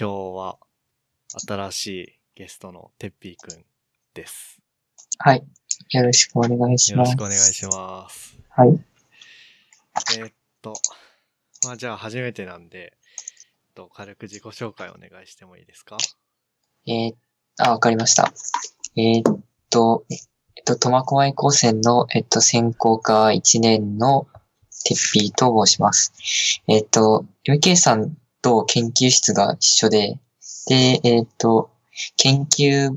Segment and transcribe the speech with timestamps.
[0.00, 0.58] 今日は
[1.48, 3.64] 新しいゲストのてっぴーくん
[4.14, 4.60] です。
[5.18, 5.44] はい。
[5.90, 7.10] よろしくお願いします。
[7.10, 8.38] よろしくお願いします。
[8.50, 8.68] はい。
[10.18, 10.32] えーっ
[10.62, 10.74] と、
[11.64, 15.96] まあじゃあ初めてなんで、えっと軽く自己紹介お願いしてもいいですか？
[16.86, 17.14] えー、
[17.58, 18.32] あ、わかりました。
[18.94, 24.28] えーっと、えっと、苫小牧高専の、えっと、専攻科1年の
[24.84, 26.12] てっぴーと申します。
[26.68, 30.18] えーっと、MK さんと研究室が一緒で、
[30.68, 31.70] で、えーっと、
[32.16, 32.90] 研究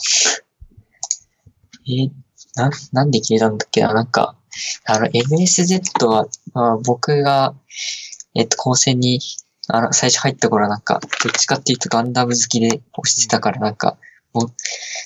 [1.87, 2.11] えー
[2.57, 3.95] な、なんで決めたんだっけな？
[3.95, 4.37] なんか、
[4.85, 7.55] あの、MSZ は、まあ、僕が、
[8.35, 9.21] えっと、高専に、
[9.69, 13.97] あの、最初入った頃はなんか、どっちかっていうとガンダム好きで押してたから、なんか、
[14.35, 14.49] もう、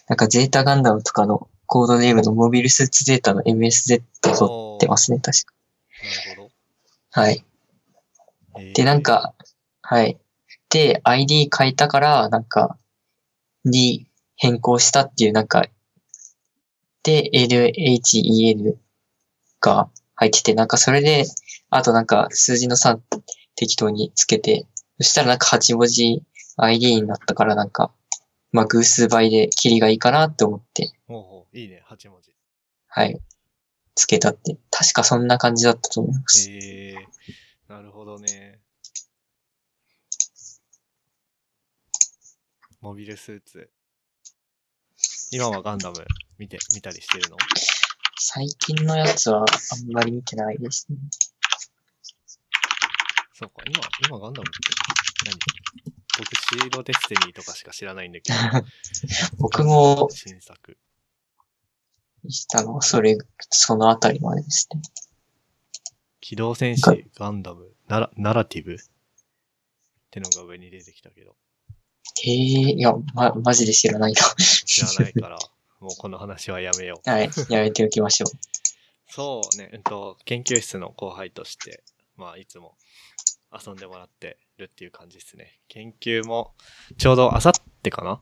[0.08, 4.02] なんかゼータガンダムとかのコードネームのモビルスーツゼータの MSZ
[4.44, 5.54] を取ってますね、確か。
[6.28, 6.50] なるほど。
[7.12, 7.46] はい。
[8.58, 9.34] えーで、なん、か、
[9.80, 10.18] はい。
[10.68, 12.76] で、ID 変えたから、なんか、
[13.64, 14.06] に
[14.36, 15.64] 変更したっていう、なんか、
[17.04, 18.74] で、LHEN
[19.62, 21.24] が入ってて、なんかそれで、
[21.70, 23.00] あとなんか数字の3
[23.56, 24.66] 適当につけて、
[25.00, 26.22] そしたらなんか8文字
[26.58, 27.94] ID になったから、なんか、
[28.52, 30.92] まあ偶数倍でキリがいいかなって思って、
[31.52, 32.34] いいね、8文字。
[32.88, 33.20] はい。
[33.94, 34.56] つけたって。
[34.70, 36.50] 確かそんな感じだったと思います。
[36.50, 38.60] えー、なるほどね。
[42.80, 43.70] モビルスーツ。
[45.30, 45.96] 今はガンダム
[46.38, 47.36] 見て、見たりしてるの？
[48.18, 50.96] 最近のやつはあんまり見てないですね。
[53.34, 54.58] そうか、今、今ガンダムって
[55.26, 55.38] 何？
[56.18, 58.38] 僕、シードデスティニーとかしか知らないんだけど。
[59.38, 60.78] 僕も新作。
[62.30, 63.16] したのは、それ、
[63.50, 64.82] そのあたりまでですね。
[66.20, 68.74] 機動戦士が、ガンダム、ナラ、ナラティブ？
[68.74, 68.76] っ
[70.10, 71.34] てのが上に出てきたけど、
[72.22, 74.22] へえ、いや、ま、マジで知らないな。
[74.38, 75.38] 知らないから、
[75.80, 77.08] もうこの話はやめよう。
[77.10, 78.30] はい、やめておきましょう。
[79.08, 81.82] そうね、うんと、研究室の後輩として、
[82.16, 82.76] まあ、いつも
[83.52, 85.60] 遊んでもらってるっていう感じですね。
[85.68, 86.54] 研究も、
[86.96, 87.52] ちょうどあさっ
[87.82, 88.20] てかな？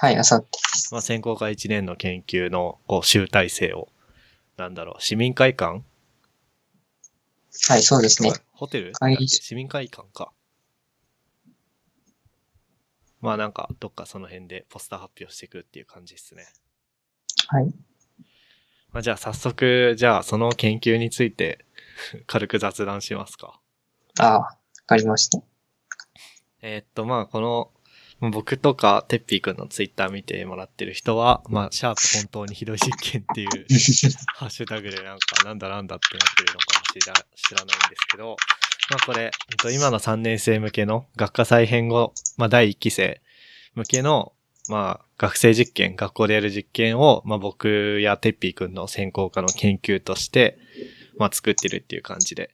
[0.00, 0.58] はい、あさって。
[0.92, 3.88] まあ、専攻科1年の研究の、こう、集大成を、
[4.56, 5.82] なんだろう、市民会館？
[7.68, 8.32] はい、そうですね。
[8.52, 8.92] ホテル？
[9.26, 10.32] 市民会館か。
[13.20, 16.46] まあなんか、どっかその辺でポスター発表していくっていう感じですね。
[17.48, 17.64] はい。
[18.92, 21.64] まあじゃあ早速、じゃあその研究について
[22.28, 23.60] 軽く雑談しますか。
[24.20, 25.42] ああ、わかりました。
[26.62, 27.72] えーっと、まあこの、
[28.20, 33.48] 僕とかてっぴーくんのツイッター見てもらってる人は、まあ、シャープ本当にひどい実験っていう
[34.34, 38.36] ハッシュタグでなんか、なんだなんだってなってるのかもしれな知らないんですけど、
[38.90, 43.20] まあこれ、えっと今の3年生向けの学科再編後、まあ第1期生
[43.74, 44.32] 向けの、
[44.68, 50.58] まあ学生実験、学校でやる実験を、まあ僕やてっぴーくんの専攻科の研究として、
[51.18, 52.50] まあ作ってるっていう感じで、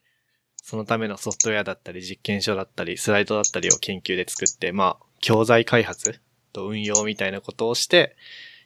[0.66, 6.20] そのためのソフトウェアだったり実験書だったりスライドだったりを研究で作って、まあ教材開発
[6.54, 8.16] と運用みたいなことをして、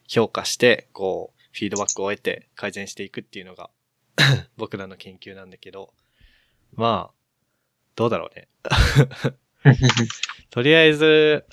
[0.06, 3.69] 評価して、こう、フィードバックを得て改善していくっていうのが
[4.56, 5.92] 僕らの研究なんだけど、
[6.72, 7.14] まあ、
[7.97, 8.47] どうだろうね。
[10.50, 11.44] とりあえず、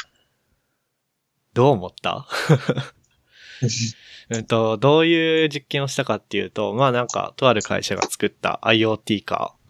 [1.55, 2.28] どう思った？
[4.29, 9.64] うんと、どういう実験をしたかっていうと、まあなんか、とある会社が作った IoT カー、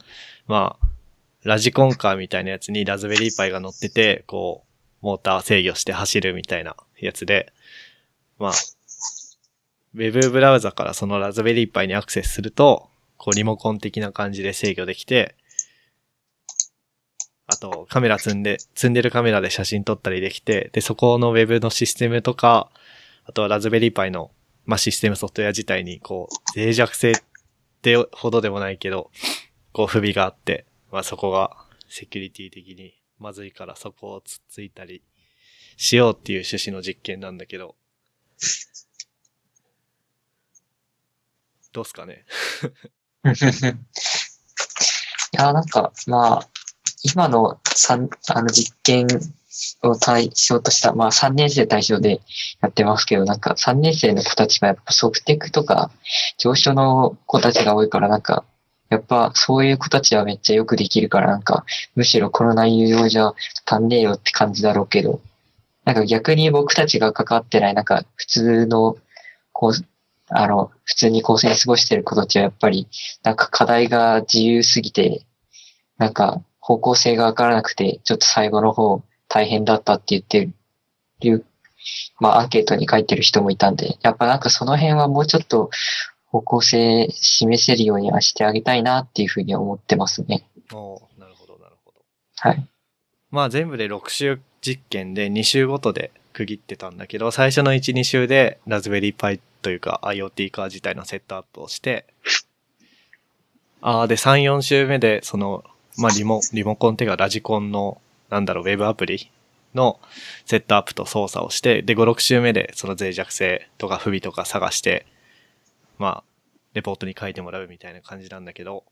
[0.47, 0.87] まあ、
[1.43, 4.63] ラジコンカーみたいなやつにラズベリーパイが乗ってて、こ
[5.01, 7.53] う、モーター制御して走るみたいなやつで、
[8.39, 8.51] まあ、
[9.93, 15.35] ウェブブラウザからそのラズベリーパイにアクセスすると、こうリモコン的な感じで制御できて、
[17.47, 22.69] あとカメラ積んで、積んでるカメラで写真撮ったりできて、で、そこのウェブのシステムとか、
[23.25, 24.31] あとはラズベリーパイの、
[24.65, 27.13] まあ、システムソフトウェア自体に、こう、脆弱性っ
[27.81, 29.11] てほどでもないけど、
[29.75, 31.51] こう不備があって、まあ、そこが
[31.89, 35.03] セキュリティ的にまずいからそこをつっついたり
[35.75, 37.75] しようっていう趣旨の実験なんだけど、
[41.73, 42.23] どうすかね？
[43.25, 43.27] い
[45.33, 46.47] や、なんか、まあ、
[47.03, 49.07] 今の三あの実験
[49.83, 52.21] を対象とした、まあ3年生対象で
[52.61, 55.91] やってますけど、なんか3年生の子たちがやっぱソフテクとか
[56.37, 58.45] 上昇の子たちが多いから、なんか、
[58.89, 61.65] やっぱそういう子たちはめっちゃよくできるから、なんか、
[61.95, 63.33] むしろこの内容じゃ
[63.65, 65.21] 足んねえよって感じだろうけど、
[65.85, 68.97] なんか逆に僕たちが関わってない、なんか普通の、
[69.51, 69.71] こう、
[70.29, 72.87] あの、普通に高専過ごしてる子たちはやっぱり、
[73.23, 75.25] なんか課題が自由すぎて、
[75.97, 80.49] なんか方向性がわからなくて、ちょっと最後の方大変だったって言って
[81.21, 81.45] る、
[82.19, 85.69] まあアンケートに書いてる人もいたんで、やっぱなんかその辺はもうちょっと
[86.35, 90.45] 方向性示せるようにはしてあげたいなっていうふうに思ってますね。
[90.73, 92.01] おーなるほど、なるほど。
[92.37, 92.67] はい。
[93.31, 102.05] まあ全部で6週実験で2週ごとで区切ってたんだけど、最初の1、2週でラズベリーパイというか IoT カー自体のセットアップをして、
[103.79, 105.63] あーで3、4週目でその、
[105.97, 109.31] まあリモ、リモコンっていうかラジコンの、なんだろう、ウェブアプリ
[109.73, 110.01] の
[110.45, 115.05] セットアップと操作をして、で、5、6週目でその脆弱性とか不備とか探して、
[115.97, 116.23] まあ、
[116.73, 118.83] レポートに書いてもらうみたいな感じなんだけど、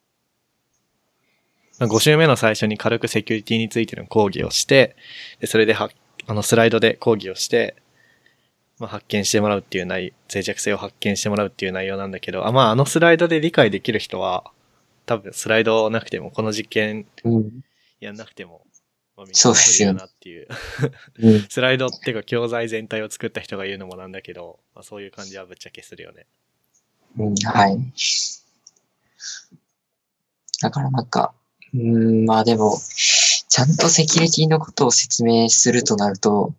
[1.79, 4.95] 5週目の最初に軽くセキュリティについての講義をして、
[5.39, 5.89] でそれでは、
[6.27, 7.75] あのスライドで講義をして、
[8.79, 14.51] まあ、発見してもらうっていう内、脆弱性を発見してもらうっていう内容なんだけど、あ、まあ、あのスライドで理解できる人は、
[15.05, 17.63] 多分スライドなくても、この実験うん。
[17.99, 18.65] やんなくても、
[19.15, 20.47] まあ、そうですよねなっていう。
[21.19, 21.39] うん。
[21.49, 26.25] スライドっていうか教材全体を作った人が言うのもなんだけど、まあ、そういう感じはぶっちゃけするよね。
[27.17, 27.77] うん、はい。
[30.61, 31.33] だからなんか、
[31.73, 32.77] うーん、まあでも、
[33.49, 36.53] ちゃんとセキュリティのことを説明するとなると、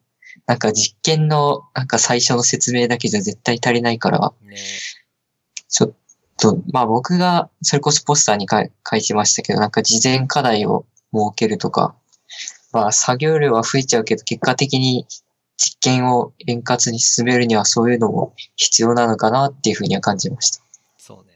[0.46, 4.56] なんか実験のなんか最初の説明だけじゃ絶対足りないから、ね
[5.68, 5.92] ちょっ
[6.38, 8.60] と、まあ僕がそれこそポスターに書
[8.96, 11.96] いてましたけど、なんか事前課題を設けるとか、
[12.72, 15.06] まあ作業量は増えちゃうけど、結果的に
[15.56, 20.62] 実験を円滑に進めるにはそういうのも必要なのかなっていうふうには感じました。
[20.98, 21.32] そうね。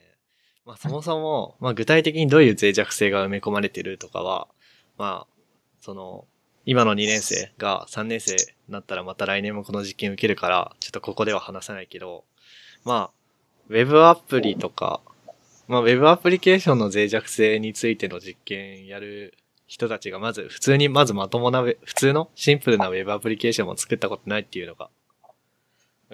[0.66, 4.48] まあそもそも、まあ具体的にどういう脆弱性が埋め込まれてるとかは、
[4.96, 5.34] まあ、
[5.80, 6.26] その、
[6.66, 8.38] 今の2年生が3年生に
[8.68, 12.24] なったらまた来年もこの実験受けるから、ちょっとここでは話さないけど、
[12.84, 13.10] まあ、
[13.68, 15.00] ウェブアプリとか、
[15.68, 19.38] まあウェブアプリケーションの脆弱性についての実験やる
[19.68, 24.88] 人たちがまず、普通にまずまともな普通のシンプルなウェブアプリケーションも作ったことないっていうのが、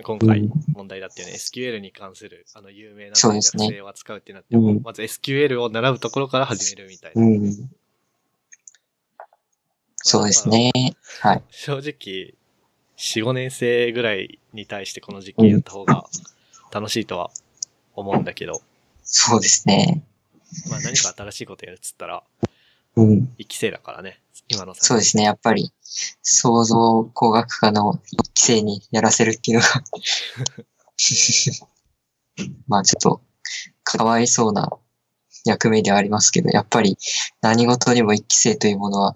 [0.03, 1.35] 今回うん問題だったよね。
[1.35, 7.23] SQL に関する、あの、有名な脆そうですね弱性を扱うってなっても、うんまず SQL を習うところから始めるみたいな。
[7.23, 7.71] うん。
[9.97, 10.73] そうですね。
[11.21, 11.43] はい。
[11.51, 12.35] 正直、
[12.97, 16.05] 4、5年生ぐらいに対してこの実験やった方が
[16.73, 17.31] 楽しいとは
[17.95, 18.63] 思うんだけど、
[19.05, 20.03] そうですね。
[20.69, 22.25] まあ何か新しいことやるっつったら、
[22.97, 23.35] うん。
[23.39, 24.21] 一期生だからね。
[24.49, 25.25] 今のそうですね。
[25.25, 25.73] やっぱり、
[26.23, 29.69] 創造工学科の一期生にやらせるっていうのが、
[32.69, 33.23] まあちょっと、
[33.83, 34.71] かわいそうな
[35.45, 36.99] 役目ではありますけど、やっぱり
[37.41, 39.15] 何事にも一期生というものは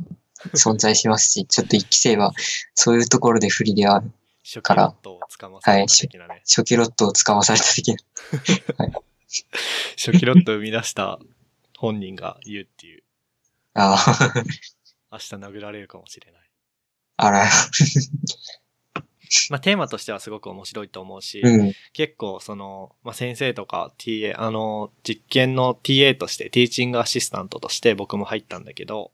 [0.55, 2.33] 存在しますし、ちょっと一期生は
[2.75, 4.11] そういうところで不利ではある。
[4.45, 6.43] 初期ロットをつかまされた的なね。
[6.47, 7.97] 初期ロットをつかまされた的な。
[9.97, 11.19] 初期ロットを生み出した
[11.77, 13.03] 本人が言うっていう、
[13.79, 14.45] ああ、
[15.13, 16.41] 明日殴られるかもしれない。
[17.17, 17.47] あら、
[19.51, 29.13] まあテーマとしてはすごく面白いと思うし、うん、結構その、まあ、先生とか TA、あの、実験の TA として、ティーチングアシスタントとして僕も入ったんだけど、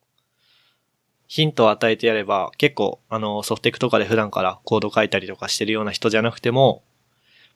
[1.26, 6.85] ヒントを与えてやれば、結構、あの、ソフテクとかで普段からコード書いたりとかしてるような人じゃなくても、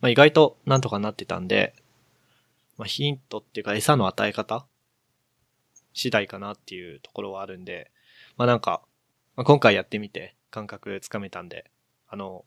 [0.00, 1.74] まあ、意外となんとかなってたんで、
[2.76, 4.66] まあ、ヒントっていうか餌の与え方
[5.98, 7.90] 次第かなっていうところはあるんで、
[8.36, 8.82] まあ、なんか、
[9.36, 11.70] まあ、今回やってみて感覚つかめたんで、
[12.08, 12.44] あの、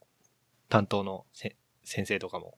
[0.70, 2.58] 担当のせ先生とかも、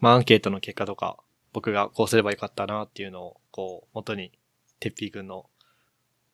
[0.00, 1.18] まあアンケートの結果とか、
[1.52, 4.32] 僕がこうすればよかったなっていうのを、こう、元に、
[4.80, 5.46] てっぴーくんの、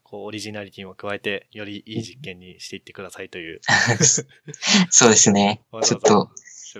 [0.02, 3.60] こう、オリジナリティも加えて、よりいい実験にしていってくださいという、
[4.90, 5.62] そうですね。
[5.82, 6.30] ちょっと、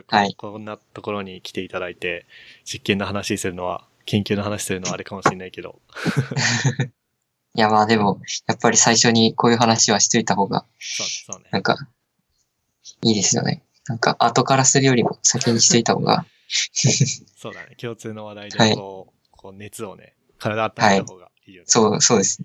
[0.09, 2.27] はいこんなところに来ていただいて、
[2.65, 5.81] 実験の話するのは、研究の話するのはあれかもしれないけど、
[7.57, 11.49] いやまあでも、やっぱり最初にこういう話はしといた方が、そうそうね。
[11.53, 11.77] なんか、
[13.03, 13.63] いいですよね。
[13.87, 16.27] なんか、後からするよりも先にしといた方が、
[17.37, 17.77] そうだね。
[17.77, 21.67] 共通の話題はいでこう、こう熱をね、体温めた方がいいよね。
[21.69, 22.43] そう、そうです。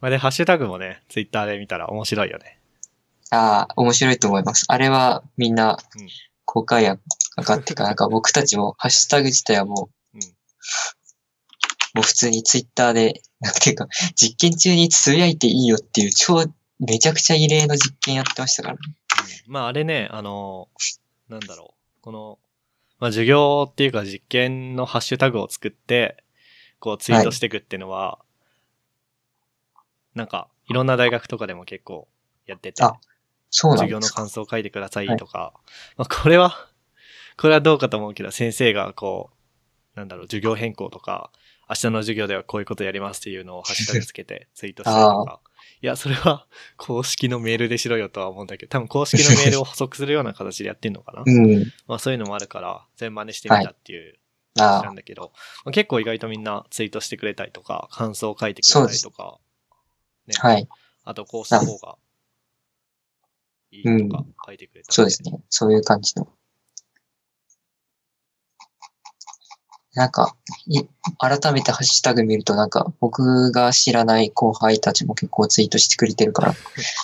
[0.00, 2.58] まあで、ハッシュタグもね、ツイッターで見たら面白いよね。
[3.30, 4.64] ああ、面白いと思います。
[4.68, 6.08] あれはみんなうん、
[6.44, 6.98] 公開や
[7.40, 10.20] 上がってか、なんか僕たちもハッシュタグ自体はもうん。
[10.20, 10.24] う、
[11.94, 16.44] もう普通にツイッターで、なんていうか、実験中につぶやいていいよっていう超、
[16.78, 18.80] めちゃくちゃ異例の実験やってましたからね。
[18.84, 19.00] うん
[19.46, 20.68] まああれね、あの、
[21.28, 22.02] なんだろう。
[22.02, 22.38] この、
[22.98, 26.22] まあ授業っていうか実験のハッシュタグを作って、
[26.78, 28.20] こうツイートしていくっていうのは、
[30.14, 32.08] なんか、いろんな大学とかでも結構
[32.46, 32.94] やってて、あ
[33.50, 34.06] そうなん授業の。
[34.06, 35.52] 感想を書いてくださいとか、
[35.96, 36.69] まあこれは、
[37.40, 39.30] これはどうかと思うけど、先生がこ
[39.94, 41.30] う、なんだろう、授業変更とか、
[41.70, 45.40] 明日の授業ではこういうことやりますっていうのをハッシュタグつけて ツイートしたりとか。
[45.80, 51.72] いや、それは公式のメールでしろよとは思うんだけど、多分公式のメールを補足するような形でやってんのかな うん。
[51.86, 54.18] まあそういうのもあるから、全部真似してみたっていう
[54.58, 55.32] 話なんだけど、
[55.64, 59.38] まあ、結構意外とみんなツイートしてくれたりとか、感想を書いてくれたりとか、
[60.26, 60.68] ね、はい。
[61.04, 61.96] あとこうした方が
[63.70, 65.40] いいとか書いてくれたり、そうですね。
[65.48, 66.28] そういう感じの。
[69.94, 70.82] なんか、い
[71.18, 76.54] 改めてハッシュタグ見るとなんか僕が知らない後輩たちも結構ツイートしてくれてるから、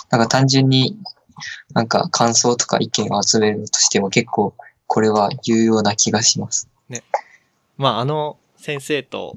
[0.09, 0.97] なんか単純に
[1.73, 4.53] なんか感想とか意見を集めるとしても結構
[4.87, 6.69] これは有用な気がします。
[7.77, 9.35] まああの先生と、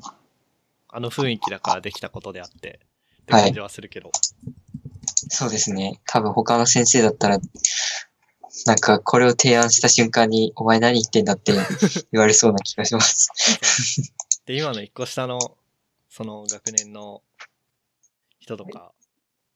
[0.89, 2.81] あの雰囲気だからできたことであって、
[3.23, 4.11] ってはい感じはするけど、
[5.29, 6.01] そうですね。
[6.07, 7.39] 多分他の先生だったら、
[8.67, 11.53] なんかこれを提案した瞬間にお前何言ってんだって
[12.13, 13.31] 言われそうな気がします。
[14.47, 15.39] で、今の一個下の、
[16.09, 17.23] その学年の
[18.41, 18.93] 人とか、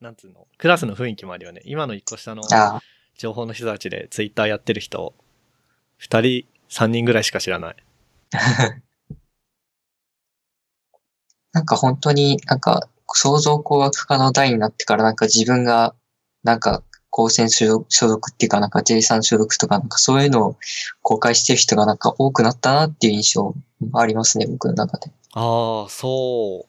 [0.01, 1.63] なんつうの、クラスの雰囲気もあるよね。
[1.65, 2.43] 今の一個下の
[3.19, 5.15] 情報の人たちでツイッターやってる人、
[5.97, 7.77] 二人、三人ぐらいしか知らない。
[11.53, 15.95] なんか本当になんか想像工学科の代になってからなんか自分が
[16.43, 16.83] なんか
[17.16, 20.56] 高専所属所属っていうかなんか J3 所属とかなんかそういうのを
[21.00, 23.54] 公開してる人がなんか多くなったなっていう印象
[23.92, 25.12] ありますね、僕の中で。
[25.33, 26.66] ああ、そ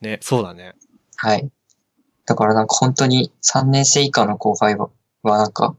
[0.00, 0.04] う。
[0.04, 0.72] ね、そうだね。
[1.16, 1.50] はい。
[2.24, 4.88] だからなんか本当に3年生以下の後輩は
[5.22, 5.76] はなんか、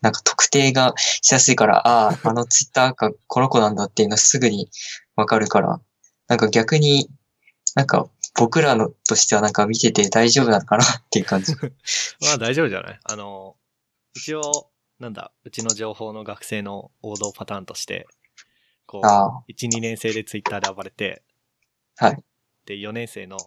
[0.00, 4.68] なんか特定がしやすいから、ああ、 あのツイッターかこの子なんだっていうのすぐに
[5.14, 5.80] わかるから、
[6.26, 7.08] なんか逆に
[7.76, 8.08] なんか
[8.38, 11.52] 僕らのとしてはなんか見てて大丈夫なのかなっていう感じ。
[12.20, 13.00] まあ大丈夫じゃない？
[13.04, 13.56] あの、
[14.14, 18.06] 一応、なんだ、うちの情報の学生の王道パターンとして、
[18.86, 21.22] こう、あ1、2年生でツイッターで暴れて、
[21.96, 22.24] はい。
[22.66, 23.38] で、4年生の、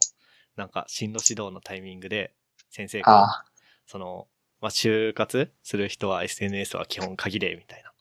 [0.55, 2.33] なんか、進路指導のタイミングで、
[2.69, 3.45] 先生あ、が、あ
[3.87, 4.27] その、
[4.61, 7.91] まあ、就活する人は SNS は基本限れ、みたいな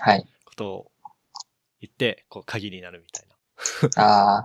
[0.00, 0.26] あ、はい。
[0.44, 0.92] ことを
[1.80, 3.36] 言って、こう、限りになるみたいな
[3.96, 4.44] ああ、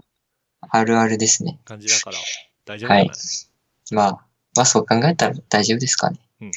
[0.69, 1.59] あるあるですね。
[1.65, 2.17] 感じだから、
[2.65, 3.17] 大丈夫じゃない、はい
[3.91, 4.11] まあ、
[4.55, 6.19] まあそう考えたら大丈夫ですかね。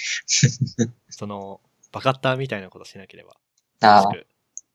[1.10, 1.60] その、
[1.92, 3.36] バカッターみたいなことしなければ、
[3.80, 4.12] ああ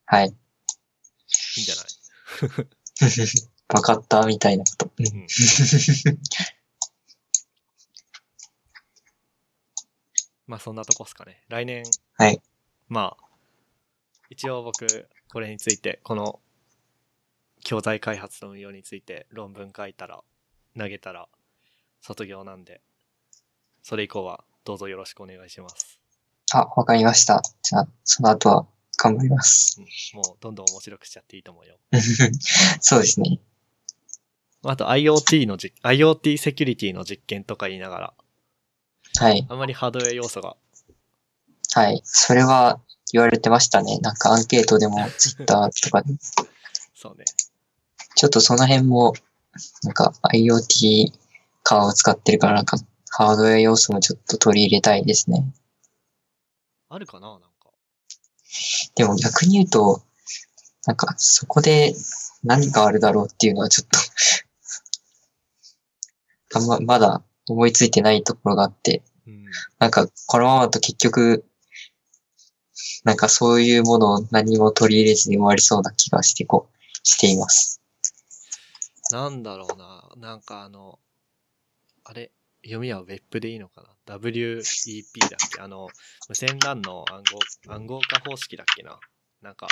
[0.05, 0.27] はい。
[0.27, 0.29] い
[1.59, 1.85] いんじゃない？
[3.73, 4.91] わかったみたいなこと。
[4.97, 5.27] うんうん。
[10.47, 11.41] まあそんなとこっすかね。
[11.47, 11.83] 来年、
[12.17, 12.41] はい。
[12.89, 13.25] まあ、
[14.29, 16.39] 一応僕、これについて、この
[17.63, 20.21] 教材開発の運用について論文書いたら、
[20.77, 21.27] 投げたら、
[22.01, 22.81] 卒業なんで、
[23.81, 25.99] それ以降はどうぞよろしくお願いします。
[26.53, 27.41] あ、わかりました。
[27.61, 28.67] じゃあ、その後は
[28.97, 29.79] 頑張ります。
[29.79, 31.77] うん、もうどんどん面白くしちゃっていいと思うよ。
[32.81, 33.39] そうですね。
[34.65, 38.13] あと IoT のじ、IoT セキュリティの実験とか言いながら、
[39.19, 39.45] はい。
[39.49, 40.55] あんまりハードウェア要素が、
[41.73, 42.01] はい。
[42.03, 42.79] それは
[43.11, 43.99] 言われてましたね。
[43.99, 46.13] なんかアンケートでも、ツイッターとかで。
[46.95, 47.25] そうね。
[48.15, 49.13] ちょっとその辺も、
[49.83, 51.11] なんか IoT
[51.63, 52.77] カーを使ってるから、なんか
[53.09, 55.45] ハードウェア要素もちょっと取り入れたいですね。
[56.89, 57.47] あるかななんか。
[58.95, 60.01] でも逆に言うと、
[60.85, 61.93] なんかそこで
[62.43, 63.99] 何があるだろうっていうのはちょっと、
[66.59, 69.45] あんま、まだ思いついてないところがあって、うん。
[69.79, 71.45] なんかこのままだと結局、
[73.03, 77.82] なんかそういうものを何も取り入れずに終わりそうな気がしてこう、しています。
[79.13, 80.11] なんだろうな。
[80.17, 80.99] なんかあの、
[82.03, 82.31] あれ、
[82.63, 85.61] 読みは Web でいいのかな ?WEP だっけ？
[85.61, 85.87] あの、
[86.27, 87.23] 無線 LAN の暗
[87.67, 88.99] 号、暗号化方式だっけな？
[89.43, 89.67] なんか、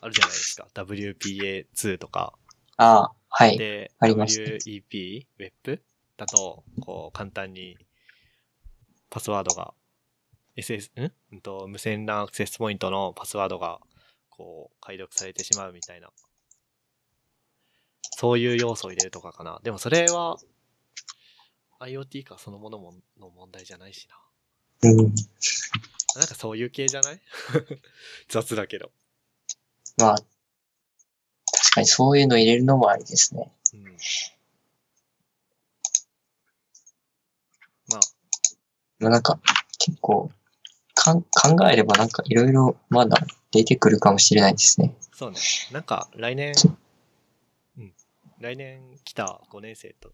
[0.00, 0.66] あるじゃないですか。
[0.72, 2.38] WPA2 とか。
[2.78, 3.58] ああ、はい。
[3.58, 5.82] で、ありますね WEP、Web
[6.16, 7.76] だと、こう、簡単に、
[9.10, 9.74] パスワードが、
[10.56, 11.12] SS、ん？
[11.32, 13.78] うんと、無線 LAN アクセスポイントのパスワードが、
[14.30, 16.08] こう、解読されてしまうみたいな。
[18.18, 19.60] そういう要素を入れるとかかな。
[19.62, 20.38] でもそれは、
[21.80, 24.08] IoT 化そのものもの問題じゃないし
[24.84, 24.96] うん。
[24.96, 25.02] な。
[25.02, 25.08] な
[26.24, 27.20] んかそういう系じゃない？
[28.30, 28.90] 雑だけど。
[29.98, 30.26] まあ、確
[31.74, 33.52] かにそういうの入れるのもありですね。
[33.74, 33.82] うん。
[33.84, 33.90] ま
[37.98, 38.00] あ、
[38.98, 39.38] まあなんか、
[39.78, 40.30] 結構、
[40.94, 43.18] かん考えればなんかいろいろまだ
[43.50, 44.96] 出てくるかもしれないですね。
[45.12, 45.38] そうね。
[45.70, 46.78] なんか、来年、うん。
[48.40, 50.12] 来年来た5年生と、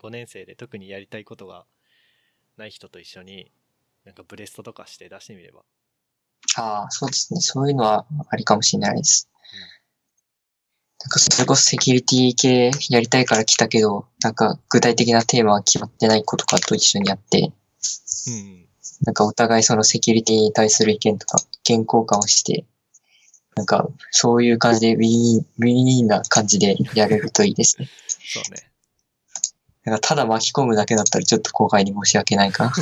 [0.00, 1.66] 5年生で特にやりたいことが
[2.56, 3.50] ない人と一緒に、
[4.04, 5.62] なんかブレストとかして出してみれば。
[6.56, 7.40] ああ、そうですね。
[7.40, 9.28] そういうのはありかもしれないです。
[11.02, 17.52] なんかそれこそセキュリティ系やりたいから来たけど、なんか具体的なテーマは決まってない子とかと一緒にやって、
[18.26, 18.34] うん。
[18.34, 18.66] うん。
[19.02, 22.66] なんかお互いそのセキュリティに対する意見とか、意見交換をして、
[23.60, 27.90] なんかそういう感じでウィーン、ウィーンな感じでやれるといいですね。
[28.08, 28.70] そうね。
[29.84, 32.72] なんかただ巻き込むだけだったらちょっと後輩に申し訳ないかな。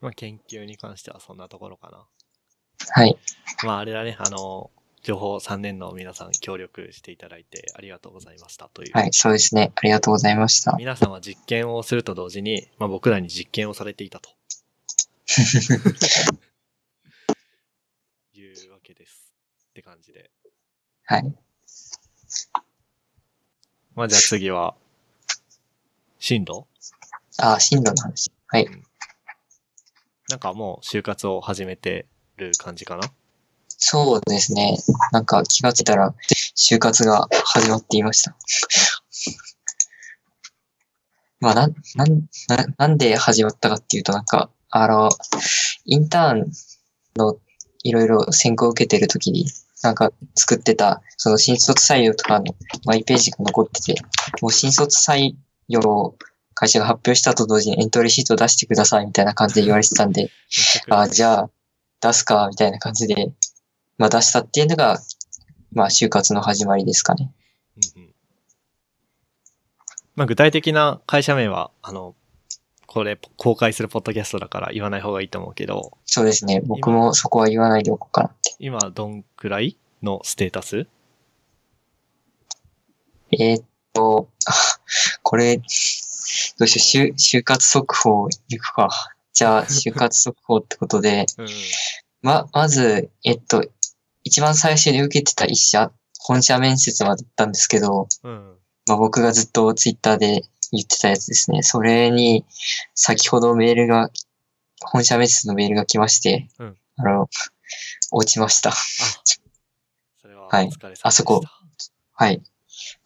[0.00, 2.06] まあ、研究に関してはそんなところかな。
[2.88, 3.18] はい。
[3.64, 4.70] まあ、あれだね、あの、
[5.02, 8.92] 情報3年の皆さん協力していただいてありがとうございましたという。
[8.94, 9.72] はい、そうですね。
[9.74, 10.76] ありがとうございました。
[10.78, 14.30] 皆さんは実験をすると同時に、まあ、僕らに実験をされていたと
[18.34, 19.32] いうわけです。
[19.70, 20.30] って感じで。
[21.04, 21.34] はい。
[23.94, 24.74] まあ、じゃあ次は、
[26.18, 26.64] 進路？
[27.38, 28.30] ああ、進路の話。
[28.46, 28.66] はい。
[30.28, 32.06] なんかもう就活を始めて
[32.36, 33.10] る感じかな？
[33.68, 34.76] そうですね。
[35.12, 36.14] なんか気がついたら、
[36.56, 38.36] 就活が始まっていました。
[41.40, 45.10] まあ、なん、なん、ななんで始まったかっていうと、なんか、あの、
[45.84, 46.52] インターン
[47.16, 47.38] の
[47.82, 49.46] いろいろ選考を受けてるときに、
[49.82, 54.00] なんか作ってた、その新卒採用とかのマイページが残ってて、
[54.40, 55.34] もう新卒採
[55.68, 56.16] 用を
[56.54, 60.30] 会社が発表したと同時にエントリーシートを出してくださいみたいな感じで言われてたんで、
[60.90, 61.50] あ、じゃあ、
[62.00, 63.32] 出すか、みたいな感じで、
[63.96, 64.98] まあ出したっていうのが、
[65.72, 67.32] まあ就活の始まりですかね。
[67.96, 68.08] うんうん
[70.18, 72.16] まあ、具体的な会社名は、あの、
[72.88, 76.62] これ公開するポッドキャストだから言わない方がいいと思うけど、そうですね。
[76.64, 78.54] 僕もそこは言わないでおこうかなって。
[78.58, 80.86] 今どんくらいのステータス？
[83.30, 84.52] えーっと、あ
[85.22, 85.62] これ、ど
[86.60, 88.88] うしよう、就就活速報いくか。
[89.34, 91.48] じゃあ、 就活速報ってことで、うん。
[92.22, 93.66] ま、まず、えっと、
[94.24, 98.56] 一番最初に受けてた一社、本社面接まで行ったんですけど、うん。
[98.86, 100.42] まあ、僕がずっとツイッターで
[100.72, 101.62] 言ってたやつですね。
[101.62, 102.44] それに、
[102.94, 104.10] 先ほどメールが、
[104.80, 107.28] 本社面接のメールが来まして、うんあの、
[108.10, 108.70] 落ちました。
[108.70, 108.74] あ、
[110.20, 110.70] それはおはい。
[111.02, 111.42] あそこ
[112.12, 112.42] はい。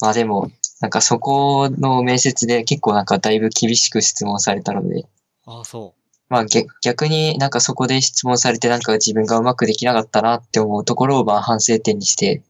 [0.01, 5.07] まあでも、なんかそこの面接で結構なんかだいぶ厳しく質問されたので、
[5.47, 5.95] あ、そ
[6.29, 12.43] まあ逆逆になんかそこで質問されてなんか自分がうまくできなかったなって思うところをまあ反省点にして、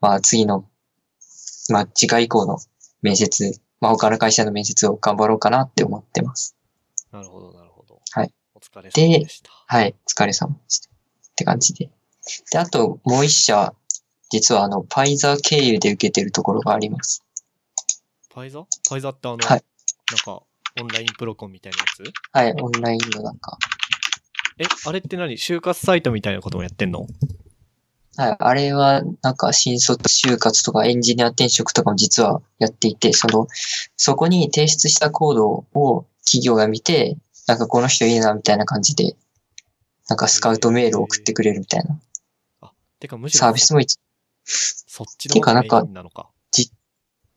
[0.00, 0.64] まあ次の、
[1.68, 2.58] まあ次回以降の
[3.02, 6.56] 面接、まあ他の会社の面接を頑張ろうかなって思ってます。
[7.12, 7.16] う。
[7.16, 8.00] なるほど、なるほど。
[8.10, 8.32] はい。
[8.54, 9.50] お疲れ様でした。
[9.66, 9.94] はい。
[10.06, 10.90] お疲れ様でした。
[10.90, 10.92] っ
[11.36, 11.90] て感じで。
[12.52, 13.74] で、あともう一社、
[14.30, 17.24] 実はあの、パイザー経由で受けてるところがあります。
[18.28, 19.64] パイザパイザってあの、はい
[20.10, 20.42] なんか、
[20.80, 22.02] オンラインプロコンみたいなやつ？
[22.32, 22.52] はい。
[22.62, 23.58] オンラインのなんか、
[24.58, 25.36] え、あれって何？
[25.36, 27.06] 就活サイトみたいなこともやってんの？
[28.16, 33.46] はい、あれは、なんか、新卒就活とかエンジニア転職とかも実はやっていて、その、
[33.96, 39.16] そこに提出したコードを企業が見て、なんかこの人いいな、みたいな感じで、
[40.08, 41.98] なんかスカウトメールを送ってくれるみたいな
[43.00, 43.98] てか、むしろ、サービスも一、
[44.44, 46.28] そっちの方がメインなのか。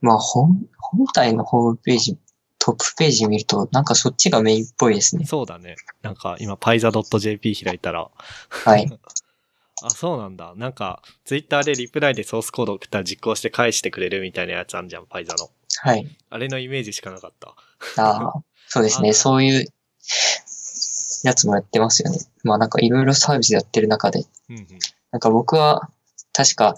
[0.01, 2.17] まあ、本、本体のホームページ、
[2.59, 5.25] トップページ見ると、なんかそっちがメインっぽいですね。
[5.25, 5.77] そうだね。
[6.01, 8.11] なんか、今、パイザ .jp 開いたら、
[8.49, 8.91] はい。
[9.81, 10.53] あ、そうなんだ。
[10.55, 15.49] なんか、ツイッターでリプライでソースコード送ったら実行して返してくれるみたいなやつあんじゃん、パイザの。
[15.81, 16.07] はい。
[16.29, 17.55] あれのイメージしかなかった。
[18.01, 19.09] ああ、そうですね。
[19.09, 19.67] あそういう
[21.23, 22.19] やつもやってますよね。
[22.43, 24.67] まあなんかいろいろサービスやってる中で、うんうん。
[25.11, 25.89] なんか僕は、
[26.33, 26.75] 確か、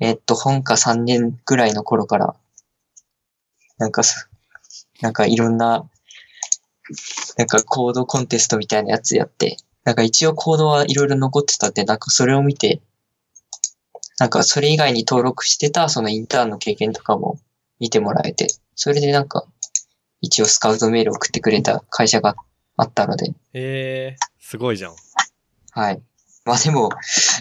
[0.00, 2.36] えっと、本科3年ぐらいの頃から、
[3.78, 4.26] なんかさ、
[5.00, 5.88] なんかいろんな、
[7.36, 9.56] なんかコードコンテストみたいなやつやって、
[9.86, 12.82] なんか一応コードはいろいろ残ってたんで、なんかそれを見て、
[14.18, 17.38] なんかそれ以外に登録してたそのインターンの経験とかも
[17.78, 19.46] 見てもらえて、それでなんか
[20.20, 22.34] 一応スカウトメール送ってくれた会社が
[22.76, 24.96] あったので、えー、すごいじゃん。
[25.70, 26.02] はい。
[26.44, 26.90] まあでも、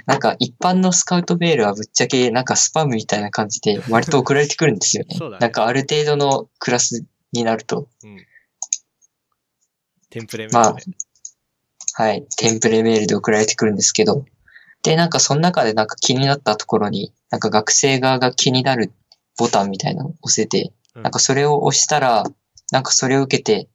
[0.05, 5.15] なんか一般のスカウトメールはぶっちゃけなんかスパムみたいな感じで割と送られてくるんですよね。
[5.17, 7.87] そうだねなんかある程度のクラスになると。
[8.03, 8.23] うん。
[10.11, 10.93] テンプレみまあたいな。
[11.97, 14.25] はい、テンプレメールで送られてくるんですけど、
[14.83, 18.91] で、なんかその中でなんか気になったところに、なんか学生側が気になる
[19.37, 21.03] ボタンみたいなのを押せて、うん。
[21.03, 22.25] なんかそれを押したら、
[22.73, 23.69] なんかそれを受けて、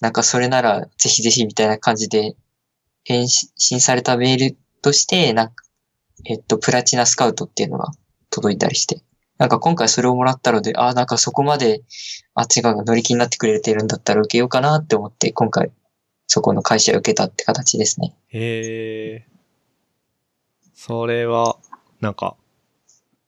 [0.00, 2.36] なんかそれならぜひぜひみたいな感じで
[3.02, 5.64] 返信されたメールとして、なんか、
[6.24, 7.90] えっと、プラチナスカウトっていうのが
[8.30, 9.02] 届いたりして、
[9.38, 11.82] なんか今回それをもらったので、ああ、なんかそこまで
[12.34, 15.72] あっち側が乗り気になってくれてるんだったら受けようかなって思って、今回
[16.26, 18.14] そこの会社を受けたって形ですね。
[18.28, 19.26] へえ。
[20.74, 21.58] それは、
[22.00, 22.36] なんか、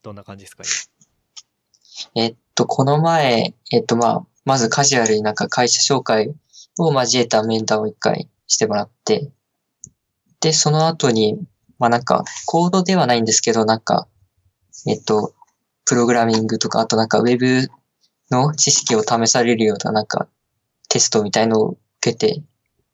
[0.01, 0.63] どんな感じですか
[2.15, 6.33] えっと、この前、えっと、まあ、まずカジュアルになんか会社紹介
[6.77, 9.31] を交えた面談を一回してもらって、
[10.41, 11.39] で、その後に、
[11.79, 14.07] まあなんか、コードではないんですけど、なんか、
[14.87, 15.33] えっと、
[15.85, 17.69] プログラミングとか、あとなんかウェブ
[18.31, 20.27] の知識を試されるようななんか
[20.89, 22.43] テストみたいのを受けて、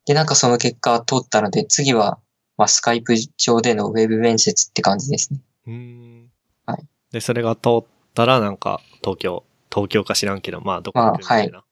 [0.05, 2.19] で、なんかその結果通ったので、次は、
[2.57, 5.39] まあスカイプ上でのウェブ面接って感じですね。
[5.67, 6.31] うーん。
[6.65, 6.87] はい。
[7.11, 11.63] で、それが通ったら、なんか、東京、東京か知らんけど、まあ、どこ行くみたいな。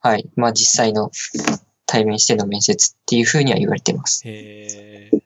[0.00, 0.28] はい。
[0.36, 1.10] まあ実際の
[1.86, 4.22] 対面しての面接っていうふうには言われてます。
[4.26, 5.16] へえ。
[5.16, 5.20] い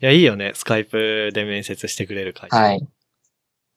[0.00, 0.52] や、いいよね。
[0.54, 2.56] スカイプで面接してくれる会社。
[2.56, 2.86] はい。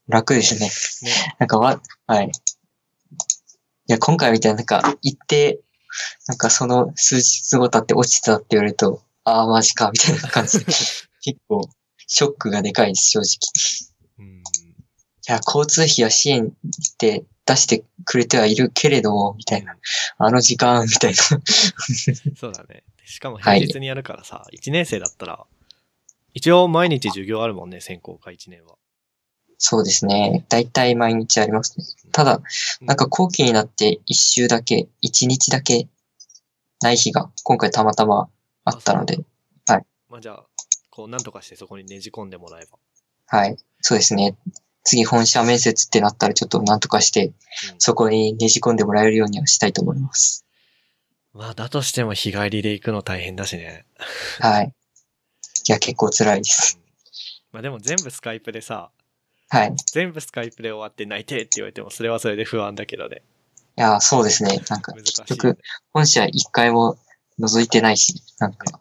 [0.07, 0.69] 楽ですね。
[1.09, 1.35] ね。
[1.39, 2.27] なんかわ、はい。
[2.27, 2.31] い
[3.87, 5.61] や、今回みたいな、なんか、行って、
[6.27, 10.65] なんかその数日後経って落ちてたって言われると、ああ、マジか、みたいな感じで、
[11.21, 11.67] 結構、
[12.07, 14.27] ショックがでかいです、正直。
[14.27, 14.37] うん。
[14.37, 14.41] い
[15.27, 16.51] や、交通費や支援っ
[16.97, 19.75] て出してくれてはいるけれども、みたいな。
[20.17, 21.17] あの時間、みたいな。
[22.37, 22.83] そうだね。
[23.05, 25.45] しかも平日にやるからさ、1年生だったら、
[26.35, 28.75] 一応毎日授業あるもんね、専攻科1年は。
[29.57, 30.45] そうですね。
[30.49, 31.85] だいたい毎日ありますね。
[32.11, 32.41] ただ、
[32.81, 35.87] なんか後期になって一週だけ、一日だけ
[36.81, 38.29] ない日が今回たまたま
[38.63, 39.19] あったので、
[40.15, 40.45] まあじゃあ、
[40.89, 42.77] こう、なんとかしてそこにねじ込んでもらえば。
[43.27, 43.57] はい。
[43.81, 44.37] そうですね。
[44.85, 47.33] 次本社面接ってなったらちょっとなんとかして、うん
[47.79, 50.45] そこにねじ込んでもらえるようにはしたいと思います。
[51.33, 53.85] まあ、だとしても日帰りで行くの大変だしね。
[54.39, 54.73] はい。
[55.67, 56.79] いや、結構辛いです。
[57.51, 58.91] まあでも全部スカイプでさ、
[59.49, 59.69] はい。
[59.69, 63.23] い全部スカイプで終わって泣いてって言われても、それはそれで不安だけどね。
[63.75, 64.61] や、そうですね。
[64.69, 65.57] なんか、結局、
[65.93, 66.97] 本社一回も
[67.39, 68.79] 覗いてないし、なんか、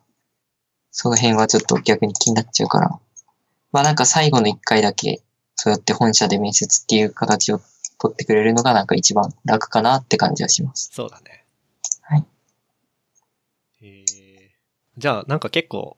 [0.90, 3.00] その辺はちょっと逆に気になっちゃうから。
[3.72, 5.20] まあなんか最後の一回だけ、
[5.56, 7.60] そうやって本社で面接っていう形を
[7.98, 10.90] 取ってくれるのがなんか一番楽かなって感じはします。
[10.92, 11.44] そうだね。
[12.02, 12.24] はい。
[13.82, 14.50] へえ。
[14.96, 15.96] じゃあ、なんか結構、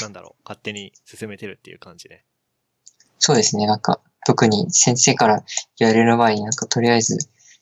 [0.00, 2.24] なんだろう、勝手に進めてるっていう感じね。
[3.18, 3.66] そうですね。
[3.66, 5.44] なんか、特に先生から
[5.78, 7.16] 言われる前になんかとりあえず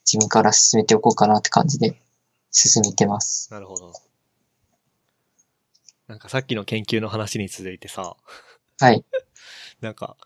[0.05, 2.01] 自分から進めておこうかなって感じで
[2.51, 3.49] 進めてます。
[3.51, 3.93] なるほど。
[6.07, 8.15] なんかさっきの研究の話に続いてさ、
[8.79, 9.03] はい。
[9.81, 10.17] なんか、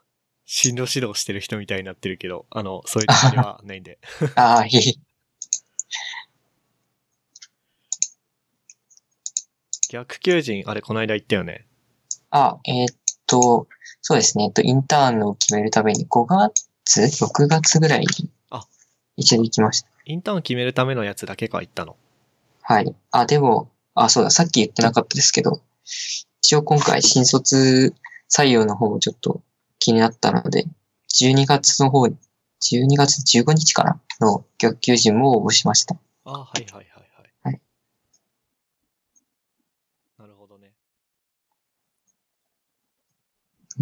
[0.46, 4.00] 進路指導してる人みたいになってるけど、あの、そういうつもりはないんで。
[4.36, 5.00] ああ、いい。
[9.90, 11.68] 逆求人、あれ、この間言ったよね。
[12.30, 12.96] あ、えーっ
[13.28, 13.68] と、
[14.02, 14.46] そうですね。
[14.46, 16.68] えっと、インターンを決めるために5月
[17.02, 18.08] ?6 月ぐらいに
[18.50, 18.66] あ
[19.16, 19.90] 一度行きました。
[20.06, 21.96] インターン決めるためのやつだけか言ったの？
[22.64, 22.96] はい。
[23.12, 25.62] あ、でも、あ、そうだ、さっき言ってなかったですけど、
[26.42, 27.94] 一応今回新卒
[28.36, 29.42] 採用の方もちょっと
[29.80, 30.66] 気になったので、
[31.14, 32.16] 12月の方に、
[32.62, 34.02] 12月15日かな？
[34.20, 35.96] の逆求人も応募しました。
[36.26, 36.66] あはい。
[36.72, 36.82] は
[37.52, 37.62] い。
[40.18, 40.74] なるほどね。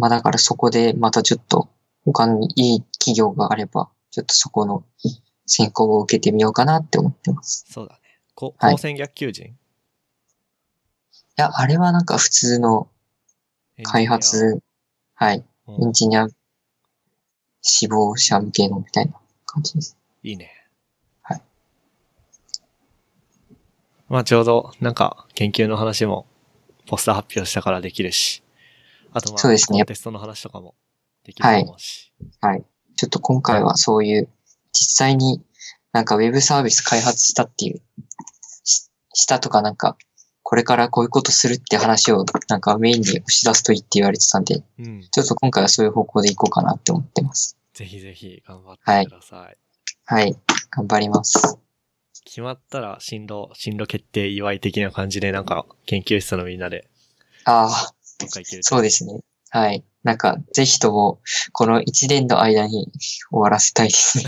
[0.00, 1.68] まあだからそこでまたちょっと
[2.06, 4.82] 他にいい企業があれば、ちょっとそこの
[5.46, 7.66] 選考を受けてみようかなって思ってます。
[7.68, 8.00] そうだね。
[8.34, 9.52] こはい高専逆求人、い
[11.36, 12.88] や、あれはなんか普通の
[13.82, 14.60] 開発、
[15.14, 16.40] はい、エンジニアエンジニア
[17.62, 19.12] 志望者向けのみたいな
[19.44, 19.96] 感じです。
[20.22, 20.50] いいね。
[21.22, 21.42] はい。
[24.08, 26.26] まあちょうど、なんか、研究の話も、
[26.86, 28.42] ポスター発表したからできるし、
[29.12, 30.74] あとまあ、そうですねコンテストの話とかも
[31.24, 32.12] できると思うし。
[32.40, 32.64] はい。
[32.96, 34.28] ちょっと今回はそういう、
[34.72, 35.42] 実際に
[35.92, 37.82] なんかウェブサービス開発したっていう、
[38.64, 39.96] ししたとかなんか、
[40.42, 45.02] これからこういうことするって話をなんかメインに押し出すといいって言われてたんで、うん。
[45.10, 47.56] ちょっと今回はそういう方向でいこうかなって思ってます。
[47.74, 49.56] ぜひぜひ頑張ってください。
[50.04, 50.36] はい。
[50.70, 51.58] 頑張ります。
[52.24, 56.88] 決まったら、進路、進路決定祝い的な感じで、なんか、研究室のみんなで、
[57.44, 59.20] ああ、どっか行けるとそうですね。
[59.50, 59.84] はい。
[60.04, 61.20] なんか、ぜひとも、
[61.52, 62.90] この1年の間に
[63.30, 64.24] 終わらせたいですね。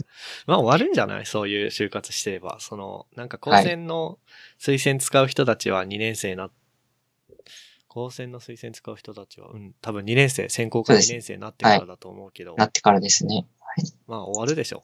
[0.46, 1.26] まあ終わるんじゃない？
[1.26, 2.58] そういう就活してれば。
[2.60, 4.18] その、なんか高専の
[4.60, 6.50] 推薦使う人たちは2年生な、
[7.88, 13.46] 高専の推薦使う人たちは、うん、多分2年生、専攻科2そうです年生になってからだと思うけど、なってからですね。
[14.06, 14.82] まあ終わるでしょ。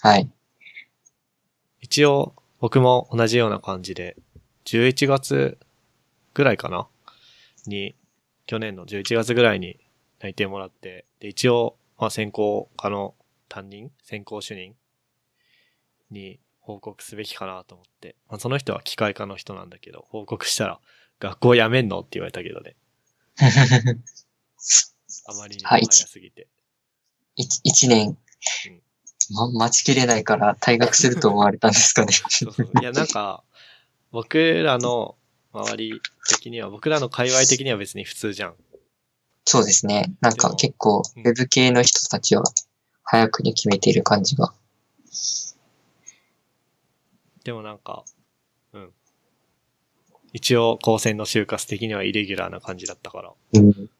[0.00, 0.30] はい。
[1.80, 4.16] 一応、僕も同じような感じで、
[4.66, 5.58] 11月
[6.34, 6.88] ぐらいかな
[7.66, 7.94] に、
[8.46, 9.78] 去年の11月ぐらいに
[10.20, 13.14] 内定もらって、で、一応、まあ、専攻科の
[13.48, 14.74] 担任専攻主任
[16.10, 20.80] に報告すべきかなと思って、まあ、その人は機械科の人なんだけど、報告したら、
[21.20, 22.76] 学校辞めんのって言われたけどね。
[25.26, 26.48] あまりにもはい早すぎて。
[27.36, 28.16] 一一年、
[29.30, 32.12] ま、待ちきれないから退学すると思われたんですかね。
[32.28, 33.44] そうそういや、なんか、
[34.10, 35.16] 僕らの
[35.54, 38.54] 周り的には、僕らの界隈的には別に普通じゃん。
[39.44, 40.12] そうですね。
[40.20, 42.42] なんか結構、ウうんェブ系の人たちは
[43.04, 44.52] 早くに決めている感じが。
[47.44, 48.04] でもなんか、
[48.72, 48.90] うん。
[50.32, 53.90] 一応、高専の就活的にはイレギュラーな感じだったから、うん。